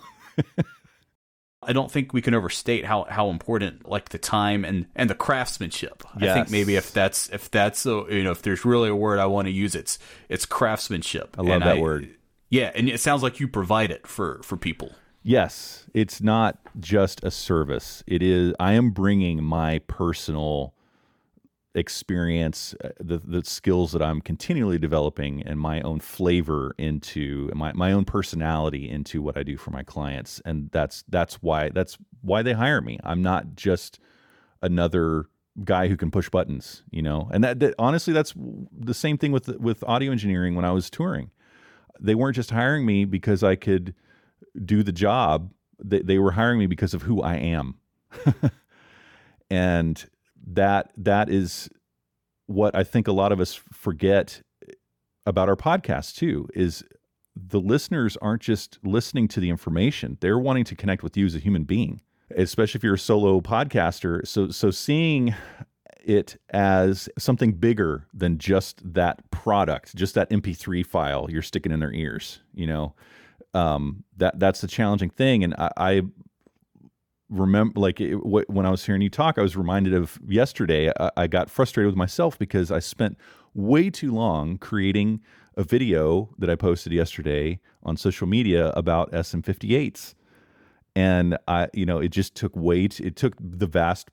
I 1.63 1.73
don't 1.73 1.89
think 1.89 2.13
we 2.13 2.21
can 2.21 2.35
overstate 2.35 2.85
how, 2.85 3.05
how 3.09 3.29
important 3.29 3.89
like 3.89 4.09
the 4.09 4.19
time 4.19 4.63
and, 4.63 4.85
and 4.95 5.09
the 5.09 5.15
craftsmanship. 5.15 6.03
Yes. 6.19 6.29
I 6.29 6.33
think 6.33 6.51
maybe 6.51 6.75
if 6.75 6.91
that's 6.91 7.29
if 7.29 7.49
that's 7.49 7.85
a, 7.85 8.05
you 8.09 8.23
know 8.23 8.31
if 8.31 8.41
there's 8.41 8.65
really 8.65 8.89
a 8.89 8.95
word 8.95 9.19
I 9.19 9.25
want 9.25 9.47
to 9.47 9.51
use 9.51 9.73
it's 9.75 9.97
it's 10.29 10.45
craftsmanship. 10.45 11.35
I 11.37 11.41
love 11.41 11.51
and 11.53 11.63
that 11.63 11.77
I, 11.77 11.81
word. 11.81 12.15
Yeah, 12.49 12.71
and 12.75 12.87
it 12.87 12.99
sounds 12.99 13.23
like 13.23 13.39
you 13.39 13.47
provide 13.47 13.91
it 13.91 14.05
for 14.05 14.41
for 14.43 14.57
people. 14.57 14.91
Yes, 15.27 15.87
it's 15.91 16.21
not 16.21 16.59
just 16.79 17.23
a 17.23 17.31
service. 17.31 18.03
It 18.05 18.21
is 18.21 18.53
I 18.59 18.73
am 18.73 18.91
bringing 18.91 19.43
my 19.43 19.79
personal 19.87 20.75
experience, 21.73 22.75
uh, 22.83 22.89
the 22.99 23.17
the 23.17 23.43
skills 23.43 23.91
that 23.93 24.03
I'm 24.03 24.21
continually 24.21 24.77
developing, 24.77 25.41
and 25.41 25.59
my 25.59 25.81
own 25.81 25.99
flavor 25.99 26.75
into 26.77 27.49
my 27.55 27.73
my 27.73 27.91
own 27.91 28.05
personality 28.05 28.87
into 28.87 29.19
what 29.23 29.35
I 29.35 29.41
do 29.41 29.57
for 29.57 29.71
my 29.71 29.81
clients, 29.81 30.43
and 30.45 30.69
that's 30.71 31.03
that's 31.09 31.41
why 31.41 31.69
that's 31.69 31.97
why 32.21 32.43
they 32.43 32.53
hire 32.53 32.81
me. 32.81 32.99
I'm 33.03 33.23
not 33.23 33.55
just 33.55 33.99
another 34.61 35.25
guy 35.63 35.87
who 35.87 35.97
can 35.97 36.11
push 36.11 36.29
buttons, 36.29 36.83
you 36.91 37.01
know. 37.01 37.29
And 37.33 37.43
that, 37.43 37.59
that 37.61 37.73
honestly, 37.79 38.13
that's 38.13 38.35
the 38.71 38.93
same 38.93 39.17
thing 39.17 39.31
with 39.31 39.47
with 39.59 39.83
audio 39.85 40.11
engineering 40.11 40.53
when 40.53 40.65
I 40.65 40.71
was 40.71 40.91
touring 40.91 41.31
they 41.99 42.15
weren't 42.15 42.35
just 42.35 42.51
hiring 42.51 42.85
me 42.85 43.05
because 43.05 43.43
I 43.43 43.55
could 43.55 43.95
do 44.63 44.83
the 44.83 44.91
job. 44.91 45.51
They, 45.83 45.99
they 45.99 46.19
were 46.19 46.31
hiring 46.31 46.59
me 46.59 46.67
because 46.67 46.93
of 46.93 47.01
who 47.01 47.21
I 47.21 47.35
am. 47.35 47.75
and 49.49 50.03
that 50.47 50.91
that 50.97 51.29
is 51.29 51.69
what 52.47 52.75
I 52.75 52.83
think 52.83 53.07
a 53.07 53.11
lot 53.11 53.31
of 53.31 53.39
us 53.39 53.55
forget 53.73 54.41
about 55.25 55.49
our 55.49 55.55
podcast 55.55 56.15
too 56.15 56.47
is 56.53 56.83
the 57.35 57.59
listeners 57.59 58.15
aren't 58.21 58.41
just 58.41 58.79
listening 58.83 59.27
to 59.29 59.39
the 59.39 59.49
information. 59.49 60.17
They're 60.21 60.39
wanting 60.39 60.63
to 60.65 60.75
connect 60.75 61.03
with 61.03 61.17
you 61.17 61.25
as 61.25 61.35
a 61.35 61.39
human 61.39 61.63
being, 61.63 62.01
especially 62.35 62.79
if 62.79 62.83
you're 62.83 62.93
a 62.93 62.99
solo 62.99 63.41
podcaster. 63.41 64.25
So 64.25 64.49
so 64.49 64.71
seeing 64.71 65.33
it 66.03 66.39
as 66.51 67.09
something 67.17 67.53
bigger 67.53 68.05
than 68.13 68.37
just 68.37 68.93
that 68.93 69.29
product, 69.31 69.95
just 69.95 70.13
that 70.13 70.29
MP3 70.29 70.85
file 70.85 71.27
you're 71.29 71.41
sticking 71.41 71.71
in 71.71 71.79
their 71.79 71.93
ears. 71.93 72.41
You 72.53 72.67
know, 72.67 72.95
um, 73.55 74.03
that 74.17 74.39
that's 74.39 74.61
the 74.61 74.67
challenging 74.67 75.09
thing. 75.09 75.43
And 75.43 75.55
I, 75.55 75.71
I 75.77 76.01
remember, 77.29 77.79
like 77.79 78.01
it, 78.01 78.11
w- 78.11 78.45
when 78.47 78.65
I 78.65 78.69
was 78.69 78.85
hearing 78.85 79.01
you 79.01 79.09
talk, 79.09 79.37
I 79.37 79.41
was 79.41 79.55
reminded 79.55 79.93
of 79.93 80.19
yesterday. 80.27 80.91
I, 80.99 81.11
I 81.17 81.27
got 81.27 81.49
frustrated 81.49 81.87
with 81.87 81.97
myself 81.97 82.37
because 82.37 82.71
I 82.71 82.79
spent 82.79 83.17
way 83.53 83.89
too 83.89 84.11
long 84.11 84.57
creating 84.57 85.21
a 85.55 85.63
video 85.63 86.35
that 86.37 86.49
I 86.49 86.55
posted 86.55 86.91
yesterday 86.91 87.59
on 87.81 87.95
social 87.95 88.27
media 88.27 88.71
about 88.71 89.11
SM58s. 89.13 90.13
And 90.97 91.37
I, 91.47 91.69
you 91.73 91.85
know, 91.85 91.99
it 91.99 92.09
just 92.09 92.35
took 92.35 92.55
way, 92.55 92.87
t- 92.87 93.05
it 93.05 93.15
took 93.15 93.35
the 93.39 93.67
vast 93.67 94.09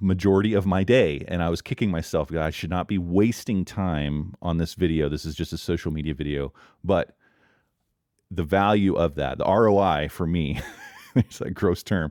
majority 0.00 0.52
of 0.52 0.66
my 0.66 0.84
day 0.84 1.24
and 1.28 1.42
I 1.42 1.48
was 1.48 1.62
kicking 1.62 1.90
myself. 1.90 2.34
I 2.34 2.50
should 2.50 2.70
not 2.70 2.88
be 2.88 2.98
wasting 2.98 3.64
time 3.64 4.34
on 4.42 4.58
this 4.58 4.74
video. 4.74 5.08
This 5.08 5.24
is 5.24 5.34
just 5.34 5.52
a 5.52 5.58
social 5.58 5.90
media 5.90 6.14
video. 6.14 6.52
But 6.84 7.16
the 8.30 8.44
value 8.44 8.94
of 8.94 9.14
that, 9.16 9.38
the 9.38 9.44
ROI 9.44 10.08
for 10.10 10.26
me, 10.26 10.60
it's 11.14 11.40
a 11.40 11.50
gross 11.50 11.82
term, 11.82 12.10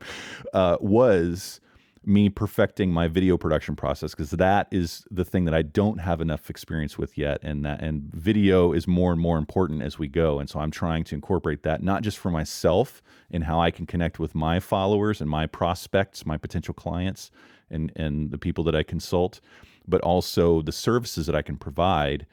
uh, 0.54 0.78
was 0.80 1.60
me 2.08 2.30
perfecting 2.30 2.90
my 2.90 3.06
video 3.06 3.38
production 3.38 3.76
process 3.76 4.12
because 4.12 4.32
that 4.32 4.66
is 4.72 5.04
the 5.12 5.26
thing 5.26 5.44
that 5.44 5.54
I 5.54 5.62
don't 5.62 5.98
have 5.98 6.22
enough 6.22 6.50
experience 6.50 6.98
with 6.98 7.18
yet 7.18 7.40
and 7.44 7.66
that 7.66 7.82
and 7.82 8.02
video 8.14 8.72
is 8.72 8.88
more 8.88 9.12
and 9.12 9.20
more 9.20 9.38
important 9.38 9.82
as 9.82 10.00
we 10.00 10.08
go 10.08 10.40
and 10.40 10.50
so 10.50 10.62
I'm 10.62 10.72
trying 10.72 11.04
to 11.06 11.16
incorporate 11.16 11.64
that 11.64 11.84
not 11.84 12.04
just 12.04 12.18
for 12.18 12.32
myself 12.32 13.04
and 13.30 13.44
how 13.44 13.60
I 13.60 13.72
can 13.72 13.86
connect 13.86 14.20
with 14.20 14.34
my 14.34 14.62
followers 14.62 15.20
and 15.20 15.30
my 15.30 15.48
prospects 15.48 16.26
my 16.26 16.38
potential 16.38 16.74
clients 16.74 17.30
and 17.70 17.92
and 17.98 18.32
the 18.32 18.38
people 18.38 18.64
that 18.64 18.76
I 18.76 18.84
consult 18.84 19.42
but 19.86 20.00
also 20.00 20.62
the 20.62 20.72
services 20.72 21.26
that 21.26 21.36
I 21.36 21.42
can 21.42 21.58
provide 21.58 22.26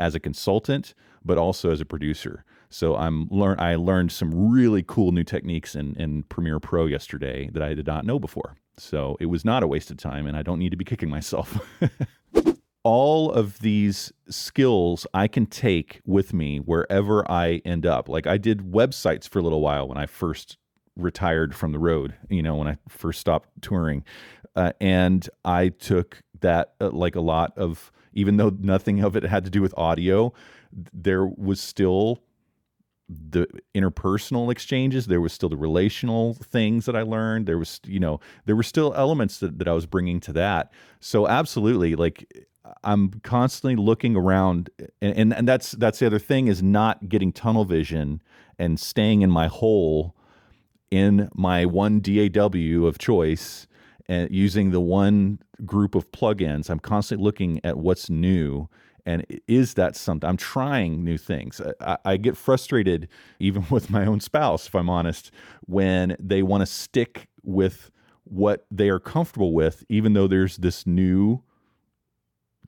as 0.00 0.14
a 0.14 0.20
consultant 0.20 0.94
but 1.24 1.38
also 1.38 1.70
as 1.70 1.80
a 1.80 1.84
producer 1.84 2.44
so 2.70 2.96
I'm 2.96 3.28
learn 3.30 3.58
I 3.58 3.74
learned 3.74 4.12
some 4.12 4.50
really 4.50 4.84
cool 4.86 5.10
new 5.10 5.24
techniques 5.24 5.74
in, 5.74 5.96
in 5.96 6.22
Premiere 6.24 6.60
Pro 6.60 6.86
yesterday 6.86 7.50
that 7.52 7.62
I 7.62 7.74
did 7.74 7.86
not 7.86 8.06
know 8.06 8.18
before. 8.18 8.56
So 8.78 9.16
it 9.20 9.26
was 9.26 9.44
not 9.44 9.62
a 9.62 9.66
waste 9.66 9.90
of 9.90 9.96
time, 9.96 10.26
and 10.26 10.36
I 10.36 10.42
don't 10.42 10.60
need 10.60 10.70
to 10.70 10.76
be 10.76 10.84
kicking 10.92 11.10
myself. 11.10 11.58
All 12.84 13.30
of 13.30 13.58
these 13.58 14.12
skills 14.30 15.06
I 15.12 15.28
can 15.28 15.46
take 15.46 16.00
with 16.06 16.32
me 16.32 16.58
wherever 16.58 17.30
I 17.30 17.60
end 17.64 17.84
up. 17.84 18.08
Like 18.08 18.26
I 18.26 18.38
did 18.38 18.60
websites 18.60 19.28
for 19.28 19.40
a 19.40 19.42
little 19.42 19.60
while 19.60 19.86
when 19.86 19.98
I 19.98 20.06
first 20.06 20.56
retired 20.96 21.54
from 21.54 21.72
the 21.72 21.78
road, 21.78 22.14
you 22.30 22.42
know, 22.42 22.54
when 22.54 22.68
I 22.68 22.78
first 22.88 23.20
stopped 23.20 23.50
touring. 23.60 24.04
Uh, 24.56 24.72
and 24.80 25.28
I 25.44 25.68
took 25.68 26.22
that 26.40 26.72
uh, 26.80 26.90
like 26.90 27.16
a 27.16 27.20
lot 27.20 27.52
of, 27.58 27.92
even 28.12 28.36
though 28.36 28.52
nothing 28.58 29.02
of 29.02 29.16
it 29.16 29.22
had 29.24 29.44
to 29.44 29.50
do 29.50 29.62
with 29.62 29.76
audio, 29.76 30.32
there 30.72 31.26
was 31.26 31.60
still 31.60 32.22
the 33.10 33.46
interpersonal 33.74 34.52
exchanges 34.52 35.06
there 35.06 35.20
was 35.20 35.32
still 35.32 35.48
the 35.48 35.56
relational 35.56 36.34
things 36.34 36.86
that 36.86 36.94
i 36.94 37.02
learned 37.02 37.44
there 37.44 37.58
was 37.58 37.80
you 37.84 37.98
know 37.98 38.20
there 38.44 38.54
were 38.54 38.62
still 38.62 38.94
elements 38.94 39.38
that, 39.38 39.58
that 39.58 39.66
i 39.66 39.72
was 39.72 39.84
bringing 39.84 40.20
to 40.20 40.32
that. 40.32 40.72
So 41.00 41.26
absolutely 41.26 41.96
like 41.96 42.46
i'm 42.84 43.10
constantly 43.24 43.74
looking 43.74 44.14
around 44.14 44.70
and, 45.02 45.16
and, 45.16 45.34
and 45.34 45.48
that's 45.48 45.72
that's 45.72 45.98
the 45.98 46.06
other 46.06 46.18
thing 46.18 46.46
is 46.46 46.62
not 46.62 47.08
getting 47.08 47.32
tunnel 47.32 47.64
vision 47.64 48.22
and 48.58 48.78
staying 48.78 49.22
in 49.22 49.30
my 49.30 49.48
hole 49.48 50.14
in 50.90 51.28
my 51.34 51.64
one 51.64 52.00
daw 52.00 52.86
of 52.86 52.98
choice 52.98 53.66
and 54.08 54.30
using 54.30 54.70
the 54.70 54.80
one 54.80 55.40
group 55.66 55.94
of 55.94 56.10
plugins 56.12 56.70
i'm 56.70 56.78
constantly 56.78 57.24
looking 57.24 57.60
at 57.64 57.78
what's 57.78 58.10
new 58.10 58.68
and 59.06 59.24
is 59.48 59.74
that 59.74 59.96
something 59.96 60.28
i'm 60.28 60.36
trying 60.36 61.04
new 61.04 61.18
things. 61.18 61.60
I, 61.80 61.98
I, 62.04 62.16
get 62.16 62.36
frustrated 62.36 63.08
even 63.38 63.64
with 63.70 63.90
my 63.90 64.06
own 64.06 64.20
spouse 64.20 64.66
if 64.66 64.74
i'm 64.74 64.90
honest 64.90 65.30
when 65.66 66.16
they 66.20 66.42
want 66.42 66.62
to 66.62 66.66
stick 66.66 67.28
with 67.42 67.90
what 68.24 68.66
they 68.70 68.88
are 68.88 69.00
comfortable 69.00 69.52
with 69.52 69.84
even 69.88 70.12
though 70.12 70.26
there's 70.26 70.58
this 70.58 70.86
new 70.86 71.42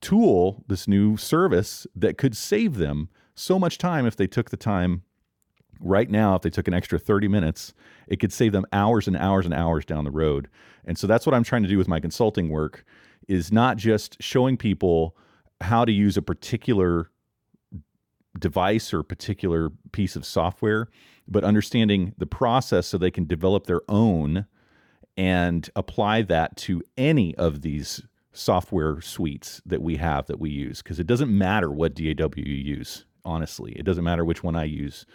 tool 0.01 0.65
this 0.67 0.89
new 0.89 1.17
service 1.17 1.87
that 1.95 2.19
could 2.19 2.37
save 2.37 2.77
them 2.77 3.09
so 3.35 3.59
much 3.59 3.79
time 3.79 4.07
if 4.07 4.17
they 4.17 4.27
took 4.27 4.51
the 4.51 4.57
time 4.57 5.03
right 5.83 6.11
now 6.11 6.35
if 6.35 6.43
they 6.43 6.51
took 6.51 6.69
an 6.69 6.75
extra 6.75 6.99
30 6.99 7.29
minutes 7.29 7.75
it 8.07 8.21
could 8.21 8.33
save 8.33 8.53
them 8.53 8.67
hours 8.73 9.07
and 9.07 9.17
hours 9.17 9.45
and 9.45 9.55
hours 9.55 9.85
down 9.85 10.05
the 10.05 10.11
road. 10.11 10.49
And 10.85 10.99
so 10.99 11.07
that's 11.07 11.27
what 11.27 11.35
i'm 11.35 11.45
trying 11.45 11.63
to 11.63 11.69
do 11.69 11.79
with 11.79 11.89
my 11.89 12.01
consulting 12.01 12.49
work 12.49 12.85
is 13.29 13.53
not 13.53 13.77
just 13.77 14.17
showing 14.21 14.57
people 14.57 15.17
how 15.61 15.85
to 15.85 15.93
use 15.93 16.17
a 16.17 16.23
particular 16.23 17.11
device 18.39 18.93
or 18.93 19.03
particular 19.03 19.71
piece 19.93 20.17
of 20.17 20.25
software, 20.25 20.89
but 21.29 21.45
understanding 21.45 22.15
the 22.19 22.27
process 22.27 22.87
so 22.87 22.99
they 22.99 23.11
can 23.11 23.27
develop 23.27 23.67
their 23.67 23.83
own 23.89 24.47
and 25.17 25.71
apply 25.77 26.23
that 26.23 26.57
to 26.57 26.83
any 26.97 27.35
of 27.37 27.63
these 27.63 28.03
software 28.33 29.01
suites 29.01 29.61
that 29.67 29.83
we 29.83 29.97
have 29.97 30.27
that 30.27 30.41
we 30.41 30.51
use. 30.51 30.83
Because 30.83 30.99
it 30.99 31.07
doesn't 31.07 31.37
matter 31.37 31.71
what 31.71 31.95
DAW 31.95 32.31
you 32.37 32.55
use 32.55 33.05
honestly. 33.25 33.73
It 33.73 33.85
doesn't 33.85 34.05
matter 34.05 34.25
which 34.25 34.43
one 34.43 34.57
I 34.57 34.65
use 34.65 35.07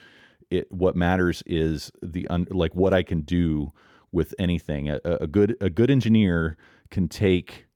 it 0.50 0.72
what 0.72 0.96
matters 0.96 1.44
is 1.46 1.92
the 2.02 2.28
un, 2.28 2.48
like 2.50 2.76
what 2.76 2.94
I 2.94 3.04
can 3.04 3.22
do 3.22 3.72
with 4.12 4.34
anything 4.40 4.90
a, 4.90 5.00
a 5.04 5.28
good 5.28 5.58
a 5.62 5.70
good 5.70 5.92
engineer 5.92 6.58
can 6.90 7.08
take 7.08 7.68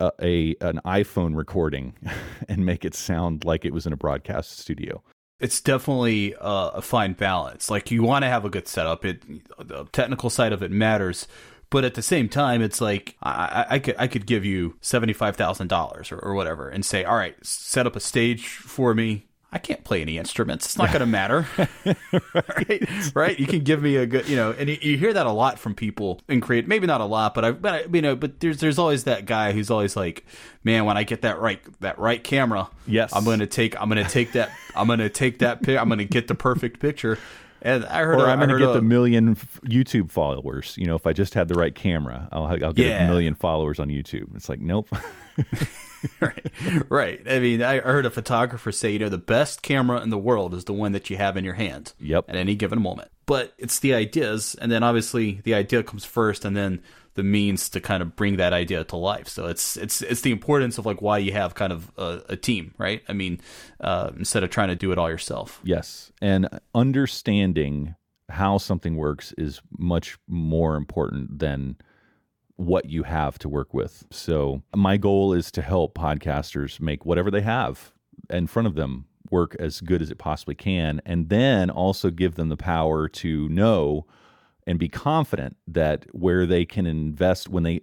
a, 0.00 0.10
a 0.20 0.56
an 0.60 0.80
iPhone 0.84 1.36
recording 1.36 1.94
and 2.48 2.64
make 2.64 2.84
it 2.84 2.94
sound 2.94 3.44
like 3.44 3.64
it 3.64 3.72
was 3.72 3.86
in 3.86 3.92
a 3.92 3.96
broadcast 3.96 4.58
studio. 4.58 5.02
It's 5.40 5.60
definitely 5.60 6.34
uh, 6.36 6.70
a 6.74 6.82
fine 6.82 7.12
balance. 7.12 7.70
Like 7.70 7.90
you 7.90 8.02
want 8.02 8.22
to 8.22 8.28
have 8.28 8.44
a 8.44 8.50
good 8.50 8.68
setup. 8.68 9.04
It 9.04 9.22
the 9.58 9.84
technical 9.92 10.30
side 10.30 10.52
of 10.52 10.62
it 10.62 10.70
matters, 10.70 11.26
but 11.70 11.84
at 11.84 11.94
the 11.94 12.02
same 12.02 12.28
time, 12.28 12.62
it's 12.62 12.80
like 12.80 13.16
I, 13.22 13.66
I 13.70 13.78
could 13.78 13.96
I 13.98 14.06
could 14.06 14.26
give 14.26 14.44
you 14.44 14.76
seventy 14.80 15.12
five 15.12 15.36
thousand 15.36 15.68
dollars 15.68 16.12
or 16.12 16.34
whatever 16.34 16.68
and 16.68 16.84
say, 16.84 17.04
all 17.04 17.16
right, 17.16 17.34
set 17.44 17.86
up 17.86 17.96
a 17.96 18.00
stage 18.00 18.46
for 18.46 18.94
me 18.94 19.26
I 19.54 19.58
can't 19.58 19.84
play 19.84 20.02
any 20.02 20.18
instruments. 20.18 20.66
It's 20.66 20.76
not 20.76 20.88
going 20.88 20.98
to 20.98 21.06
matter. 21.06 21.46
right? 22.34 23.14
right? 23.14 23.38
You 23.38 23.46
can 23.46 23.60
give 23.60 23.80
me 23.80 23.94
a 23.94 24.04
good, 24.04 24.28
you 24.28 24.34
know, 24.34 24.50
and 24.50 24.68
you, 24.68 24.98
hear 24.98 25.12
that 25.12 25.26
a 25.26 25.30
lot 25.30 25.60
from 25.60 25.76
people 25.76 26.20
in 26.28 26.40
create, 26.40 26.66
maybe 26.66 26.88
not 26.88 27.00
a 27.00 27.04
lot, 27.04 27.34
but 27.34 27.44
I, 27.44 27.52
but 27.52 27.72
I, 27.72 27.84
you 27.92 28.02
know, 28.02 28.16
but 28.16 28.40
there's, 28.40 28.58
there's 28.58 28.80
always 28.80 29.04
that 29.04 29.26
guy 29.26 29.52
who's 29.52 29.70
always 29.70 29.94
like, 29.94 30.26
man, 30.64 30.86
when 30.86 30.96
I 30.96 31.04
get 31.04 31.22
that 31.22 31.38
right, 31.38 31.60
that 31.80 32.00
right 32.00 32.22
camera, 32.22 32.68
yes, 32.88 33.14
I'm 33.14 33.24
going 33.24 33.38
to 33.38 33.46
take, 33.46 33.80
I'm 33.80 33.88
going 33.88 34.04
to 34.04 34.10
take 34.10 34.32
that, 34.32 34.50
I'm 34.74 34.88
going 34.88 34.98
to 34.98 35.08
take 35.08 35.38
that, 35.38 35.62
pic, 35.62 35.78
I'm 35.78 35.88
going 35.88 35.98
to 36.00 36.04
get 36.04 36.26
the 36.26 36.34
perfect 36.34 36.80
picture. 36.80 37.16
And 37.62 37.84
I 37.86 38.02
heard, 38.02 38.20
or 38.20 38.26
i 38.26 38.32
am 38.32 38.40
going 38.40 38.50
to 38.50 38.58
get 38.58 38.70
a, 38.70 38.72
the 38.72 38.82
million 38.82 39.36
YouTube 39.36 40.10
followers. 40.10 40.74
You 40.76 40.86
know, 40.86 40.96
if 40.96 41.06
I 41.06 41.12
just 41.12 41.32
had 41.32 41.46
the 41.46 41.54
right 41.54 41.74
camera, 41.74 42.28
I'll, 42.32 42.44
I'll 42.44 42.72
get 42.72 42.88
yeah. 42.88 43.04
a 43.04 43.08
million 43.08 43.36
followers 43.36 43.78
on 43.78 43.88
YouTube. 43.88 44.34
It's 44.34 44.48
like, 44.48 44.60
nope. 44.60 44.88
right, 46.20 46.52
right. 46.88 47.20
I 47.28 47.38
mean, 47.38 47.62
I 47.62 47.80
heard 47.80 48.06
a 48.06 48.10
photographer 48.10 48.72
say, 48.72 48.92
you 48.92 48.98
know, 48.98 49.08
the 49.08 49.18
best 49.18 49.62
camera 49.62 50.00
in 50.00 50.10
the 50.10 50.18
world 50.18 50.54
is 50.54 50.64
the 50.64 50.72
one 50.72 50.92
that 50.92 51.10
you 51.10 51.16
have 51.16 51.36
in 51.36 51.44
your 51.44 51.54
hand. 51.54 51.92
Yep. 52.00 52.26
At 52.28 52.36
any 52.36 52.54
given 52.54 52.80
moment. 52.80 53.10
But 53.26 53.54
it's 53.58 53.78
the 53.78 53.94
ideas, 53.94 54.54
and 54.60 54.70
then 54.70 54.82
obviously 54.82 55.40
the 55.44 55.54
idea 55.54 55.82
comes 55.82 56.04
first, 56.04 56.44
and 56.44 56.56
then 56.56 56.82
the 57.14 57.22
means 57.22 57.68
to 57.70 57.80
kind 57.80 58.02
of 58.02 58.16
bring 58.16 58.36
that 58.36 58.52
idea 58.52 58.84
to 58.84 58.96
life. 58.96 59.28
So 59.28 59.46
it's 59.46 59.76
it's 59.76 60.02
it's 60.02 60.20
the 60.20 60.32
importance 60.32 60.78
of 60.78 60.84
like 60.84 61.00
why 61.00 61.18
you 61.18 61.32
have 61.32 61.54
kind 61.54 61.72
of 61.72 61.90
a, 61.96 62.20
a 62.30 62.36
team, 62.36 62.74
right? 62.76 63.02
I 63.08 63.12
mean, 63.12 63.40
uh, 63.80 64.10
instead 64.16 64.44
of 64.44 64.50
trying 64.50 64.68
to 64.68 64.76
do 64.76 64.92
it 64.92 64.98
all 64.98 65.08
yourself. 65.08 65.60
Yes, 65.64 66.12
and 66.20 66.48
understanding 66.74 67.94
how 68.28 68.58
something 68.58 68.96
works 68.96 69.32
is 69.38 69.60
much 69.78 70.18
more 70.28 70.76
important 70.76 71.38
than 71.38 71.76
what 72.56 72.88
you 72.88 73.02
have 73.02 73.38
to 73.40 73.48
work 73.48 73.74
with. 73.74 74.04
So, 74.10 74.62
my 74.74 74.96
goal 74.96 75.32
is 75.32 75.50
to 75.52 75.62
help 75.62 75.94
podcasters 75.94 76.80
make 76.80 77.04
whatever 77.04 77.30
they 77.30 77.42
have 77.42 77.92
in 78.30 78.46
front 78.46 78.68
of 78.68 78.74
them 78.74 79.06
work 79.30 79.56
as 79.58 79.80
good 79.80 80.00
as 80.02 80.10
it 80.10 80.18
possibly 80.18 80.54
can, 80.54 81.00
and 81.04 81.28
then 81.28 81.70
also 81.70 82.10
give 82.10 82.36
them 82.36 82.48
the 82.48 82.56
power 82.56 83.08
to 83.08 83.48
know 83.48 84.06
and 84.66 84.78
be 84.78 84.88
confident 84.88 85.56
that 85.66 86.06
where 86.12 86.46
they 86.46 86.64
can 86.64 86.86
invest 86.86 87.48
when 87.48 87.62
they 87.62 87.76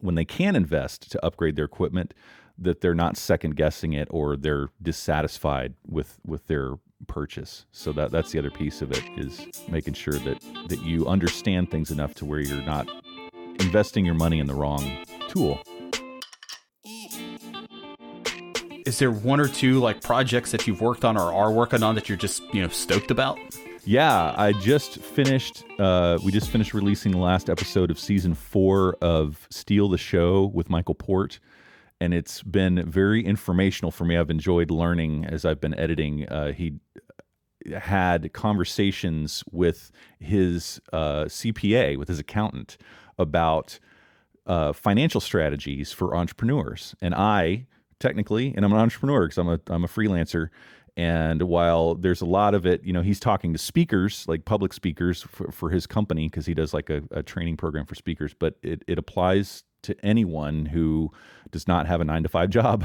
when 0.00 0.14
they 0.14 0.24
can 0.24 0.54
invest 0.54 1.10
to 1.10 1.24
upgrade 1.24 1.56
their 1.56 1.64
equipment 1.64 2.14
that 2.58 2.80
they're 2.80 2.94
not 2.94 3.16
second 3.16 3.56
guessing 3.56 3.92
it 3.92 4.08
or 4.10 4.36
they're 4.36 4.68
dissatisfied 4.82 5.74
with 5.86 6.18
with 6.24 6.46
their 6.46 6.74
purchase. 7.06 7.66
So 7.72 7.92
that 7.92 8.10
that's 8.10 8.32
the 8.32 8.38
other 8.38 8.50
piece 8.50 8.82
of 8.82 8.90
it 8.92 9.02
is 9.16 9.46
making 9.68 9.94
sure 9.94 10.14
that 10.14 10.42
that 10.68 10.82
you 10.82 11.06
understand 11.06 11.70
things 11.70 11.90
enough 11.90 12.14
to 12.16 12.24
where 12.24 12.40
you're 12.40 12.64
not 12.64 12.88
investing 13.60 14.04
your 14.04 14.14
money 14.14 14.38
in 14.38 14.46
the 14.46 14.54
wrong 14.54 15.04
tool. 15.28 15.60
Is 18.86 18.98
there 18.98 19.10
one 19.10 19.38
or 19.38 19.48
two 19.48 19.80
like 19.80 20.00
projects 20.00 20.50
that 20.52 20.66
you've 20.66 20.80
worked 20.80 21.04
on 21.04 21.16
or 21.16 21.32
are 21.32 21.52
working 21.52 21.82
on 21.82 21.94
that 21.94 22.08
you're 22.08 22.16
just 22.16 22.42
you 22.54 22.62
know 22.62 22.68
stoked 22.68 23.10
about? 23.10 23.38
Yeah, 23.84 24.34
I 24.36 24.52
just 24.52 24.98
finished. 24.98 25.64
Uh, 25.78 26.18
we 26.24 26.32
just 26.32 26.50
finished 26.50 26.74
releasing 26.74 27.12
the 27.12 27.18
last 27.18 27.48
episode 27.48 27.90
of 27.90 27.98
season 27.98 28.34
four 28.34 28.96
of 29.00 29.46
Steal 29.50 29.88
the 29.88 29.98
Show 29.98 30.46
with 30.46 30.68
Michael 30.68 30.94
Port, 30.94 31.38
and 32.00 32.12
it's 32.12 32.42
been 32.42 32.90
very 32.90 33.24
informational 33.24 33.90
for 33.90 34.04
me. 34.04 34.16
I've 34.16 34.30
enjoyed 34.30 34.70
learning 34.70 35.24
as 35.24 35.44
I've 35.44 35.60
been 35.60 35.78
editing. 35.78 36.28
Uh, 36.28 36.52
he 36.52 36.74
had 37.78 38.32
conversations 38.32 39.44
with 39.50 39.90
his 40.18 40.80
uh, 40.92 41.24
CPA, 41.24 41.96
with 41.96 42.08
his 42.08 42.18
accountant, 42.18 42.76
about 43.18 43.78
uh, 44.46 44.72
financial 44.72 45.20
strategies 45.20 45.92
for 45.92 46.16
entrepreneurs. 46.16 46.94
And 47.00 47.14
I, 47.14 47.66
technically, 48.00 48.54
and 48.56 48.64
I'm 48.64 48.72
an 48.72 48.78
entrepreneur 48.78 49.26
because 49.26 49.38
I'm 49.38 49.48
a 49.48 49.60
I'm 49.68 49.84
a 49.84 49.88
freelancer. 49.88 50.48
And 50.96 51.44
while 51.44 51.94
there's 51.94 52.22
a 52.22 52.26
lot 52.26 52.54
of 52.54 52.66
it, 52.66 52.82
you 52.82 52.92
know, 52.92 53.02
he's 53.02 53.20
talking 53.20 53.52
to 53.52 53.58
speakers, 53.58 54.24
like 54.26 54.44
public 54.44 54.72
speakers 54.72 55.22
for, 55.22 55.52
for 55.52 55.70
his 55.70 55.86
company, 55.86 56.26
because 56.28 56.44
he 56.44 56.54
does 56.54 56.74
like 56.74 56.90
a, 56.90 57.04
a, 57.12 57.22
training 57.22 57.56
program 57.56 57.86
for 57.86 57.94
speakers, 57.94 58.34
but 58.36 58.56
it, 58.64 58.82
it 58.88 58.98
applies 58.98 59.62
to 59.82 59.94
anyone 60.04 60.66
who 60.66 61.12
does 61.52 61.68
not 61.68 61.86
have 61.86 62.00
a 62.00 62.04
nine 62.04 62.24
to 62.24 62.28
five 62.28 62.50
job. 62.50 62.84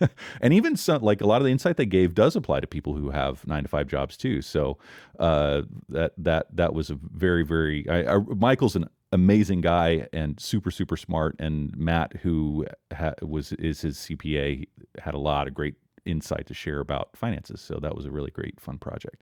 and 0.42 0.52
even 0.52 0.76
some, 0.76 1.00
like 1.00 1.22
a 1.22 1.26
lot 1.26 1.40
of 1.40 1.46
the 1.46 1.50
insight 1.50 1.78
they 1.78 1.86
gave 1.86 2.14
does 2.14 2.36
apply 2.36 2.60
to 2.60 2.66
people 2.66 2.96
who 2.96 3.08
have 3.08 3.46
nine 3.46 3.62
to 3.62 3.68
five 3.68 3.86
jobs 3.86 4.18
too. 4.18 4.42
So 4.42 4.76
uh, 5.18 5.62
that, 5.88 6.12
that, 6.18 6.54
that 6.54 6.74
was 6.74 6.90
a 6.90 6.98
very, 7.14 7.44
very, 7.44 7.88
I, 7.88 8.16
I, 8.16 8.18
Michael's 8.18 8.76
an 8.76 8.90
amazing 9.14 9.60
guy 9.60 10.08
and 10.12 10.38
super 10.38 10.70
super 10.70 10.96
smart. 10.96 11.36
And 11.38 11.74
Matt, 11.76 12.16
who 12.18 12.66
ha- 12.92 13.14
was 13.22 13.52
is 13.52 13.80
his 13.80 13.96
CPA, 13.98 14.66
had 14.98 15.14
a 15.14 15.18
lot 15.18 15.46
of 15.46 15.54
great 15.54 15.76
insight 16.04 16.46
to 16.48 16.54
share 16.54 16.80
about 16.80 17.16
finances. 17.16 17.60
So 17.60 17.78
that 17.80 17.94
was 17.94 18.04
a 18.04 18.10
really 18.10 18.30
great 18.30 18.60
fun 18.60 18.78
project. 18.78 19.22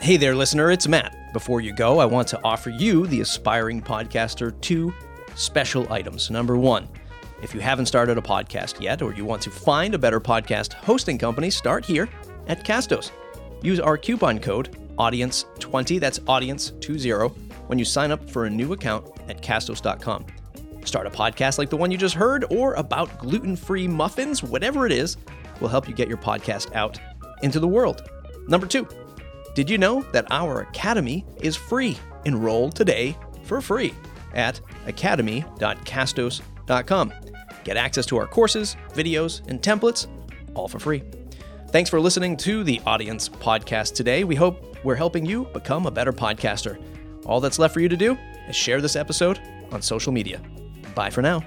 Hey 0.00 0.16
there, 0.16 0.34
listener, 0.34 0.70
it's 0.70 0.88
Matt. 0.88 1.32
Before 1.32 1.60
you 1.60 1.74
go, 1.74 1.98
I 1.98 2.06
want 2.06 2.26
to 2.28 2.40
offer 2.42 2.70
you, 2.70 3.06
the 3.06 3.20
aspiring 3.20 3.82
podcaster, 3.82 4.58
two 4.62 4.92
special 5.34 5.90
items. 5.92 6.30
Number 6.30 6.56
one, 6.56 6.88
if 7.42 7.54
you 7.54 7.60
haven't 7.60 7.86
started 7.86 8.16
a 8.16 8.22
podcast 8.22 8.80
yet 8.80 9.02
or 9.02 9.14
you 9.14 9.26
want 9.26 9.42
to 9.42 9.50
find 9.50 9.94
a 9.94 9.98
better 9.98 10.18
podcast 10.18 10.72
hosting 10.72 11.18
company, 11.18 11.50
start 11.50 11.84
here 11.84 12.08
at 12.48 12.64
Castos. 12.64 13.10
Use 13.62 13.78
our 13.78 13.98
coupon 13.98 14.38
code 14.38 14.74
audience20, 14.98 16.00
that's 16.00 16.18
audience20, 16.20 17.49
when 17.70 17.78
you 17.78 17.84
sign 17.84 18.10
up 18.10 18.28
for 18.28 18.46
a 18.46 18.50
new 18.50 18.72
account 18.72 19.06
at 19.28 19.40
castos.com. 19.42 20.26
Start 20.84 21.06
a 21.06 21.10
podcast 21.10 21.56
like 21.56 21.70
the 21.70 21.76
one 21.76 21.92
you 21.92 21.96
just 21.96 22.16
heard 22.16 22.44
or 22.50 22.74
about 22.74 23.16
gluten 23.18 23.54
free 23.54 23.86
muffins, 23.86 24.42
whatever 24.42 24.86
it 24.86 24.92
is, 24.92 25.16
will 25.60 25.68
help 25.68 25.88
you 25.88 25.94
get 25.94 26.08
your 26.08 26.16
podcast 26.16 26.74
out 26.74 26.98
into 27.44 27.60
the 27.60 27.68
world. 27.68 28.10
Number 28.48 28.66
two, 28.66 28.88
did 29.54 29.70
you 29.70 29.78
know 29.78 30.02
that 30.10 30.26
our 30.32 30.62
academy 30.62 31.24
is 31.42 31.54
free? 31.54 31.96
Enroll 32.24 32.70
today 32.70 33.16
for 33.44 33.60
free 33.60 33.94
at 34.34 34.60
academy.castos.com. 34.86 37.12
Get 37.62 37.76
access 37.76 38.06
to 38.06 38.16
our 38.16 38.26
courses, 38.26 38.76
videos, 38.94 39.46
and 39.46 39.62
templates, 39.62 40.08
all 40.54 40.66
for 40.66 40.80
free. 40.80 41.04
Thanks 41.68 41.88
for 41.88 42.00
listening 42.00 42.36
to 42.38 42.64
the 42.64 42.80
Audience 42.84 43.28
Podcast 43.28 43.94
today. 43.94 44.24
We 44.24 44.34
hope 44.34 44.84
we're 44.84 44.96
helping 44.96 45.24
you 45.24 45.44
become 45.52 45.86
a 45.86 45.90
better 45.92 46.12
podcaster. 46.12 46.82
All 47.30 47.40
that's 47.40 47.60
left 47.60 47.72
for 47.72 47.80
you 47.80 47.88
to 47.88 47.96
do 47.96 48.18
is 48.48 48.56
share 48.56 48.80
this 48.80 48.96
episode 48.96 49.40
on 49.70 49.80
social 49.80 50.10
media. 50.12 50.42
Bye 50.96 51.10
for 51.10 51.22
now. 51.22 51.44